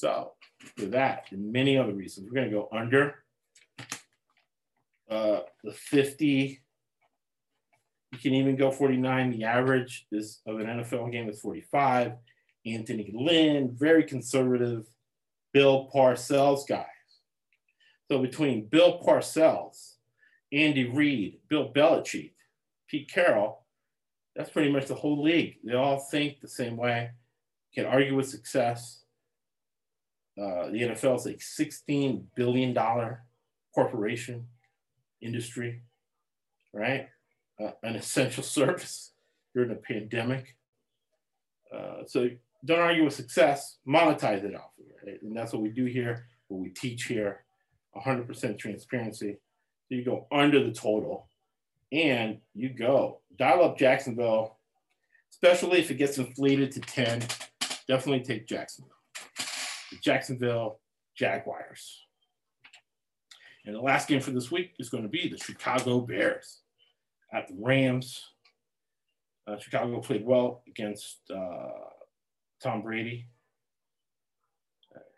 So, 0.01 0.33
for 0.79 0.87
that 0.87 1.27
and 1.31 1.53
many 1.53 1.77
other 1.77 1.93
reasons, 1.93 2.27
we're 2.27 2.41
going 2.41 2.51
to 2.51 2.57
go 2.57 2.71
under 2.73 3.17
uh, 5.11 5.41
the 5.63 5.73
50. 5.73 6.63
You 8.13 8.19
can 8.19 8.33
even 8.33 8.57
go 8.57 8.71
49. 8.71 9.31
The 9.33 9.45
average 9.45 10.07
is 10.11 10.41
of 10.47 10.59
an 10.59 10.69
NFL 10.69 11.13
game 11.13 11.29
is 11.29 11.39
45. 11.41 12.13
Anthony 12.65 13.13
Lynn, 13.15 13.77
very 13.79 14.03
conservative. 14.05 14.87
Bill 15.53 15.91
Parcells 15.95 16.67
guys. 16.67 16.87
So 18.11 18.21
between 18.23 18.69
Bill 18.69 19.03
Parcells, 19.03 19.97
Andy 20.51 20.89
Reid, 20.89 21.41
Bill 21.49 21.71
Belichick, 21.71 22.33
Pete 22.89 23.11
Carroll, 23.13 23.67
that's 24.35 24.49
pretty 24.49 24.73
much 24.73 24.87
the 24.87 24.95
whole 24.95 25.23
league. 25.23 25.59
They 25.63 25.75
all 25.75 25.99
think 25.99 26.41
the 26.41 26.49
same 26.49 26.79
way, 26.79 27.11
can 27.75 27.85
argue 27.85 28.17
with 28.17 28.31
success. 28.31 29.00
Uh, 30.39 30.71
the 30.71 30.83
NFL 30.83 31.17
is 31.17 31.27
a 31.27 31.35
$16 31.35 32.25
billion 32.35 32.77
corporation 33.75 34.47
industry, 35.21 35.83
right? 36.73 37.09
Uh, 37.61 37.73
an 37.83 37.97
essential 37.97 38.43
service 38.43 39.13
during 39.55 39.71
a 39.71 39.75
pandemic. 39.75 40.57
Uh, 41.75 42.05
so 42.07 42.29
don't 42.65 42.81
argue 42.81 43.05
with 43.05 43.15
success, 43.15 43.79
monetize 43.87 44.45
it 44.45 44.55
off. 44.55 44.71
Right? 45.05 45.23
And 45.23 45.37
that's 45.37 45.53
what 45.53 45.63
we 45.63 45.71
do 45.71 45.85
here, 45.87 46.27
what 46.49 46.61
we 46.61 46.71
teach 46.71 47.05
here 47.05 47.45
100% 47.97 48.59
transparency. 48.59 49.37
So 49.89 49.95
you 49.95 50.05
go 50.05 50.27
under 50.31 50.65
the 50.65 50.73
total 50.73 51.29
and 51.93 52.39
you 52.55 52.69
go 52.69 53.21
dial 53.37 53.65
up 53.65 53.79
Jacksonville, 53.79 54.59
especially 55.33 55.81
if 55.81 55.91
it 55.91 55.95
gets 55.95 56.19
inflated 56.19 56.73
to 56.73 56.81
10. 56.81 57.23
Definitely 57.89 58.23
take 58.23 58.47
Jacksonville. 58.47 59.00
Jacksonville 60.03 60.79
Jaguars. 61.15 62.05
And 63.67 63.75
the 63.75 63.81
last 63.81 64.09
game 64.09 64.21
for 64.21 64.31
this 64.31 64.51
week 64.51 64.73
is 64.79 64.89
going 64.89 65.03
to 65.03 65.09
be 65.09 65.29
the 65.29 65.37
Chicago 65.37 66.01
Bears 66.01 66.61
at 67.33 67.49
the 67.49 67.55
Rams. 67.59 68.25
Uh, 69.47 69.59
Chicago 69.59 70.01
played 70.01 70.25
well 70.25 70.63
against 70.67 71.19
uh, 71.31 71.69
Tom 72.63 72.83
Brady. 72.83 73.27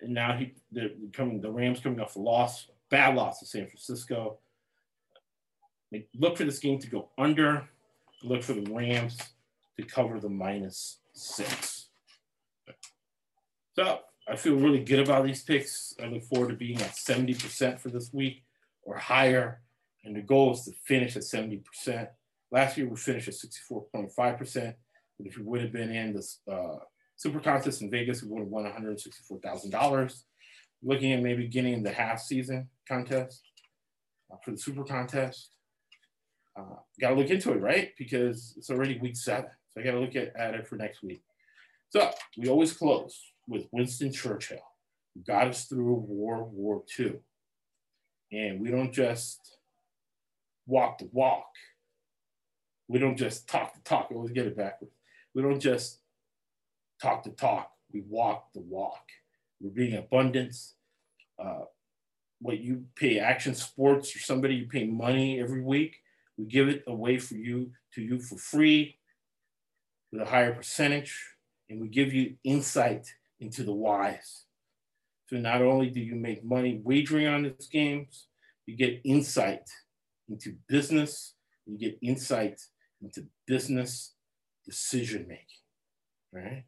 And 0.00 0.14
now 0.14 0.36
he, 0.36 0.54
they're 0.70 0.90
coming, 1.12 1.40
the 1.40 1.50
Rams 1.50 1.80
coming 1.80 2.00
off 2.00 2.16
a 2.16 2.18
loss, 2.18 2.66
bad 2.90 3.14
loss 3.14 3.38
to 3.40 3.46
San 3.46 3.66
Francisco. 3.66 4.38
Look 6.18 6.36
for 6.36 6.44
this 6.44 6.58
game 6.58 6.78
to 6.80 6.88
go 6.88 7.10
under. 7.18 7.68
Look 8.22 8.42
for 8.42 8.54
the 8.54 8.70
Rams 8.72 9.18
to 9.76 9.84
cover 9.84 10.18
the 10.18 10.28
minus 10.28 10.98
six. 11.12 11.88
So 13.76 14.00
I 14.32 14.36
feel 14.36 14.56
really 14.56 14.82
good 14.82 15.00
about 15.00 15.26
these 15.26 15.42
picks. 15.42 15.94
I 16.02 16.06
look 16.06 16.22
forward 16.22 16.48
to 16.48 16.56
being 16.56 16.80
at 16.80 16.92
70% 16.92 17.78
for 17.78 17.90
this 17.90 18.14
week 18.14 18.42
or 18.82 18.96
higher. 18.96 19.60
And 20.04 20.16
the 20.16 20.22
goal 20.22 20.54
is 20.54 20.64
to 20.64 20.72
finish 20.72 21.16
at 21.16 21.22
70%. 21.22 22.08
Last 22.50 22.78
year 22.78 22.88
we 22.88 22.96
finished 22.96 23.28
at 23.28 23.34
64.5%. 23.34 24.74
But 25.18 25.26
if 25.26 25.36
we 25.36 25.44
would 25.44 25.60
have 25.60 25.72
been 25.72 25.94
in 25.94 26.14
this 26.14 26.38
uh, 26.50 26.76
super 27.14 27.40
contest 27.40 27.82
in 27.82 27.90
Vegas, 27.90 28.22
we 28.22 28.30
would 28.30 28.40
have 28.40 28.48
won 28.48 28.64
$164,000. 28.64 30.22
Looking 30.82 31.12
at 31.12 31.22
maybe 31.22 31.46
getting 31.46 31.82
the 31.82 31.92
half 31.92 32.18
season 32.18 32.70
contest 32.88 33.42
uh, 34.32 34.36
for 34.42 34.52
the 34.52 34.56
super 34.56 34.82
contest 34.82 35.50
uh, 36.56 36.76
got 36.98 37.10
to 37.10 37.16
look 37.16 37.28
into 37.28 37.52
it, 37.52 37.60
right? 37.60 37.90
Because 37.98 38.54
it's 38.56 38.70
already 38.70 38.98
week 38.98 39.16
seven. 39.16 39.50
So 39.74 39.82
I 39.82 39.84
got 39.84 39.92
to 39.92 40.00
look 40.00 40.16
at, 40.16 40.34
at 40.36 40.54
it 40.54 40.66
for 40.66 40.76
next 40.76 41.02
week. 41.02 41.22
So 41.90 42.10
we 42.38 42.48
always 42.48 42.72
close 42.72 43.31
with 43.46 43.66
Winston 43.72 44.12
Churchill, 44.12 44.62
who 45.14 45.22
got 45.22 45.48
us 45.48 45.64
through 45.64 46.04
World 46.08 46.52
War 46.52 46.82
II. 46.98 47.14
And 48.30 48.60
we 48.60 48.70
don't 48.70 48.92
just 48.92 49.58
walk 50.66 50.98
the 50.98 51.08
walk. 51.12 51.46
We 52.88 52.98
don't 52.98 53.16
just 53.16 53.48
talk 53.48 53.74
the 53.74 53.80
talk. 53.80 54.08
Always 54.10 54.32
get 54.32 54.46
it 54.46 54.56
backwards. 54.56 54.94
We 55.34 55.42
don't 55.42 55.60
just 55.60 56.00
talk 57.00 57.24
the 57.24 57.30
talk. 57.30 57.70
We 57.92 58.02
walk 58.08 58.52
the 58.54 58.60
walk. 58.60 59.04
We're 59.60 59.70
being 59.70 59.96
abundance. 59.96 60.74
Uh, 61.38 61.64
what 62.40 62.58
you 62.58 62.84
pay 62.96 63.18
action 63.18 63.54
sports 63.54 64.14
or 64.16 64.18
somebody 64.18 64.54
you 64.54 64.66
pay 64.66 64.84
money 64.84 65.40
every 65.40 65.62
week 65.62 65.96
we 66.38 66.46
give 66.46 66.68
it 66.68 66.84
away 66.86 67.18
for 67.18 67.34
you 67.34 67.70
to 67.94 68.02
you 68.02 68.18
for 68.18 68.36
free 68.36 68.98
with 70.10 70.22
a 70.22 70.24
higher 70.24 70.52
percentage, 70.52 71.16
and 71.68 71.80
we 71.80 71.88
give 71.88 72.12
you 72.12 72.34
insight 72.44 73.14
into 73.42 73.64
the 73.64 73.72
wise. 73.72 74.44
So 75.28 75.36
not 75.36 75.62
only 75.62 75.90
do 75.90 76.00
you 76.00 76.14
make 76.14 76.44
money 76.44 76.80
wagering 76.84 77.26
on 77.26 77.42
these 77.42 77.68
games, 77.70 78.26
you 78.66 78.76
get 78.76 79.00
insight 79.04 79.68
into 80.28 80.54
business, 80.68 81.34
you 81.66 81.76
get 81.78 81.98
insight 82.00 82.60
into 83.02 83.26
business 83.46 84.14
decision 84.64 85.26
making, 85.28 85.44
right? 86.32 86.64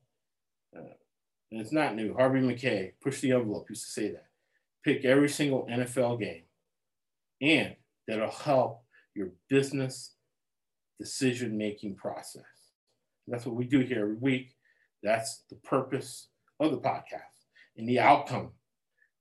Uh, 0.77 0.95
and 1.53 1.61
it's 1.61 1.72
not 1.72 1.95
new. 1.95 2.14
Harvey 2.14 2.41
Mackay, 2.41 2.95
push 3.01 3.20
the 3.20 3.33
envelope, 3.33 3.66
used 3.68 3.85
to 3.85 3.91
say 3.91 4.11
that. 4.11 4.27
Pick 4.85 5.05
every 5.05 5.29
single 5.29 5.66
NFL 5.70 6.18
game, 6.20 6.43
and 7.41 7.77
that'll 8.09 8.31
help 8.31 8.83
your 9.14 9.31
business 9.49 10.14
decision 10.99 11.57
making 11.57 11.95
process. 11.95 12.43
That's 13.29 13.47
what 13.47 13.55
we 13.55 13.64
do 13.64 13.81
here 13.81 14.03
every 14.03 14.16
week. 14.16 14.57
That's 15.03 15.45
the 15.49 15.57
purpose 15.57 16.29
of 16.61 16.71
the 16.71 16.79
podcast. 16.79 17.23
And 17.77 17.89
the 17.89 18.01
outcome 18.01 18.53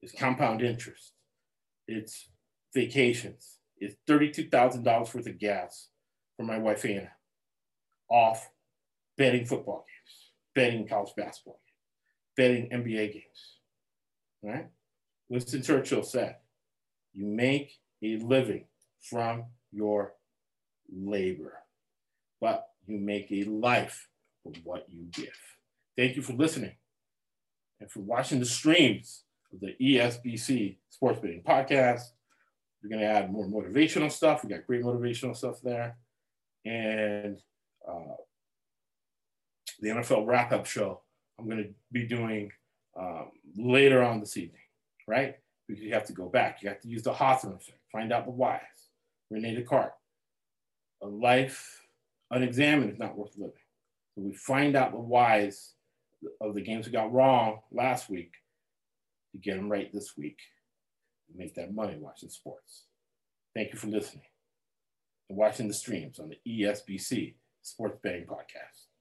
is 0.02 0.12
compound 0.12 0.62
interest, 0.62 1.14
it's 1.88 2.30
vacations, 2.74 3.60
it's 3.78 3.96
$32,000 4.08 4.86
worth 4.86 5.28
of 5.28 5.40
gas 5.40 5.90
for 6.38 6.44
my 6.44 6.58
wife 6.58 6.86
Anna 6.86 7.12
off 8.10 8.50
betting 9.18 9.46
football 9.46 9.86
games, 9.88 10.32
betting 10.54 10.88
college 10.88 11.14
basketball 11.16 11.60
games, 11.66 12.38
betting 12.38 12.70
NBA 12.70 13.14
games. 13.14 13.58
Right? 14.44 14.68
Winston 15.30 15.64
Churchill 15.64 16.04
said, 16.04 16.38
You 17.14 17.26
make 17.26 17.80
a 18.04 18.18
living 18.18 18.66
from 19.02 19.46
your 19.72 20.14
labor, 20.94 21.60
but 22.40 22.68
you 22.86 23.00
make 23.00 23.32
a 23.32 23.46
life 23.46 24.08
from 24.44 24.54
what 24.64 24.86
you 24.90 25.06
give. 25.12 25.40
Thank 25.98 26.16
you 26.16 26.22
for 26.22 26.34
listening 26.34 26.76
and 27.80 27.92
for 27.92 28.00
watching 28.00 28.40
the 28.40 28.46
streams 28.46 29.24
of 29.54 29.60
the 29.60 29.76
ESBC 29.82 30.78
Sports 30.90 31.20
Betting 31.20 31.44
Podcast. 31.44 32.02
We're 32.82 32.90
going 32.90 33.02
to 33.02 33.08
add 33.08 33.32
more 33.32 33.46
motivational 33.46 34.12
stuff. 34.12 34.44
We 34.44 34.50
got 34.50 34.68
great 34.68 34.84
motivational 34.84 35.36
stuff 35.36 35.62
there. 35.62 35.98
And 36.66 37.40
uh, 37.88 38.16
the 39.80 39.90
NFL 39.90 40.26
wrap 40.26 40.52
up 40.52 40.66
show, 40.66 41.02
I'm 41.40 41.46
going 41.46 41.64
to 41.64 41.70
be 41.92 42.06
doing 42.06 42.52
um, 43.00 43.32
later 43.56 44.04
on 44.04 44.20
this 44.20 44.38
evening, 44.38 44.62
right? 45.08 45.36
Because 45.68 45.82
you 45.82 45.94
have 45.94 46.06
to 46.06 46.14
go 46.14 46.28
back. 46.28 46.62
You 46.62 46.70
have 46.70 46.82
to 46.82 46.90
use 46.90 47.04
the 47.04 47.14
Hawthorne 47.14 47.54
effect, 47.54 47.80
find 47.92 48.12
out 48.12 48.26
the 48.26 48.32
whys. 48.32 48.60
Rene 49.30 49.56
Descartes. 49.56 49.94
A 51.02 51.08
life 51.08 51.82
unexamined 52.32 52.92
is 52.92 53.00
not 53.00 53.18
worth 53.18 53.36
living. 53.38 53.54
So 54.16 54.22
we 54.22 54.34
find 54.34 54.76
out 54.76 54.92
the 54.92 55.00
whys 55.00 55.74
of 56.42 56.56
the 56.56 56.62
games 56.62 56.86
we 56.86 56.92
got 56.92 57.12
wrong 57.12 57.60
last 57.72 58.10
week 58.10 58.32
to 59.32 59.38
get 59.38 59.56
them 59.56 59.70
right 59.70 59.92
this 59.92 60.14
week 60.18 60.40
and 61.28 61.38
make 61.38 61.56
that 61.56 61.74
money 61.74 61.98
watching 62.00 62.30
sports. 62.30 62.84
Thank 63.56 63.74
you 63.74 63.80
for 63.80 63.88
listening 63.88 64.26
and 65.30 65.38
watching 65.38 65.68
the 65.68 65.74
streams 65.74 66.20
on 66.20 66.30
the 66.30 66.38
ESBC 66.48 67.36
Sports 67.62 68.00
Betting 68.04 68.26
Podcast. 68.26 68.93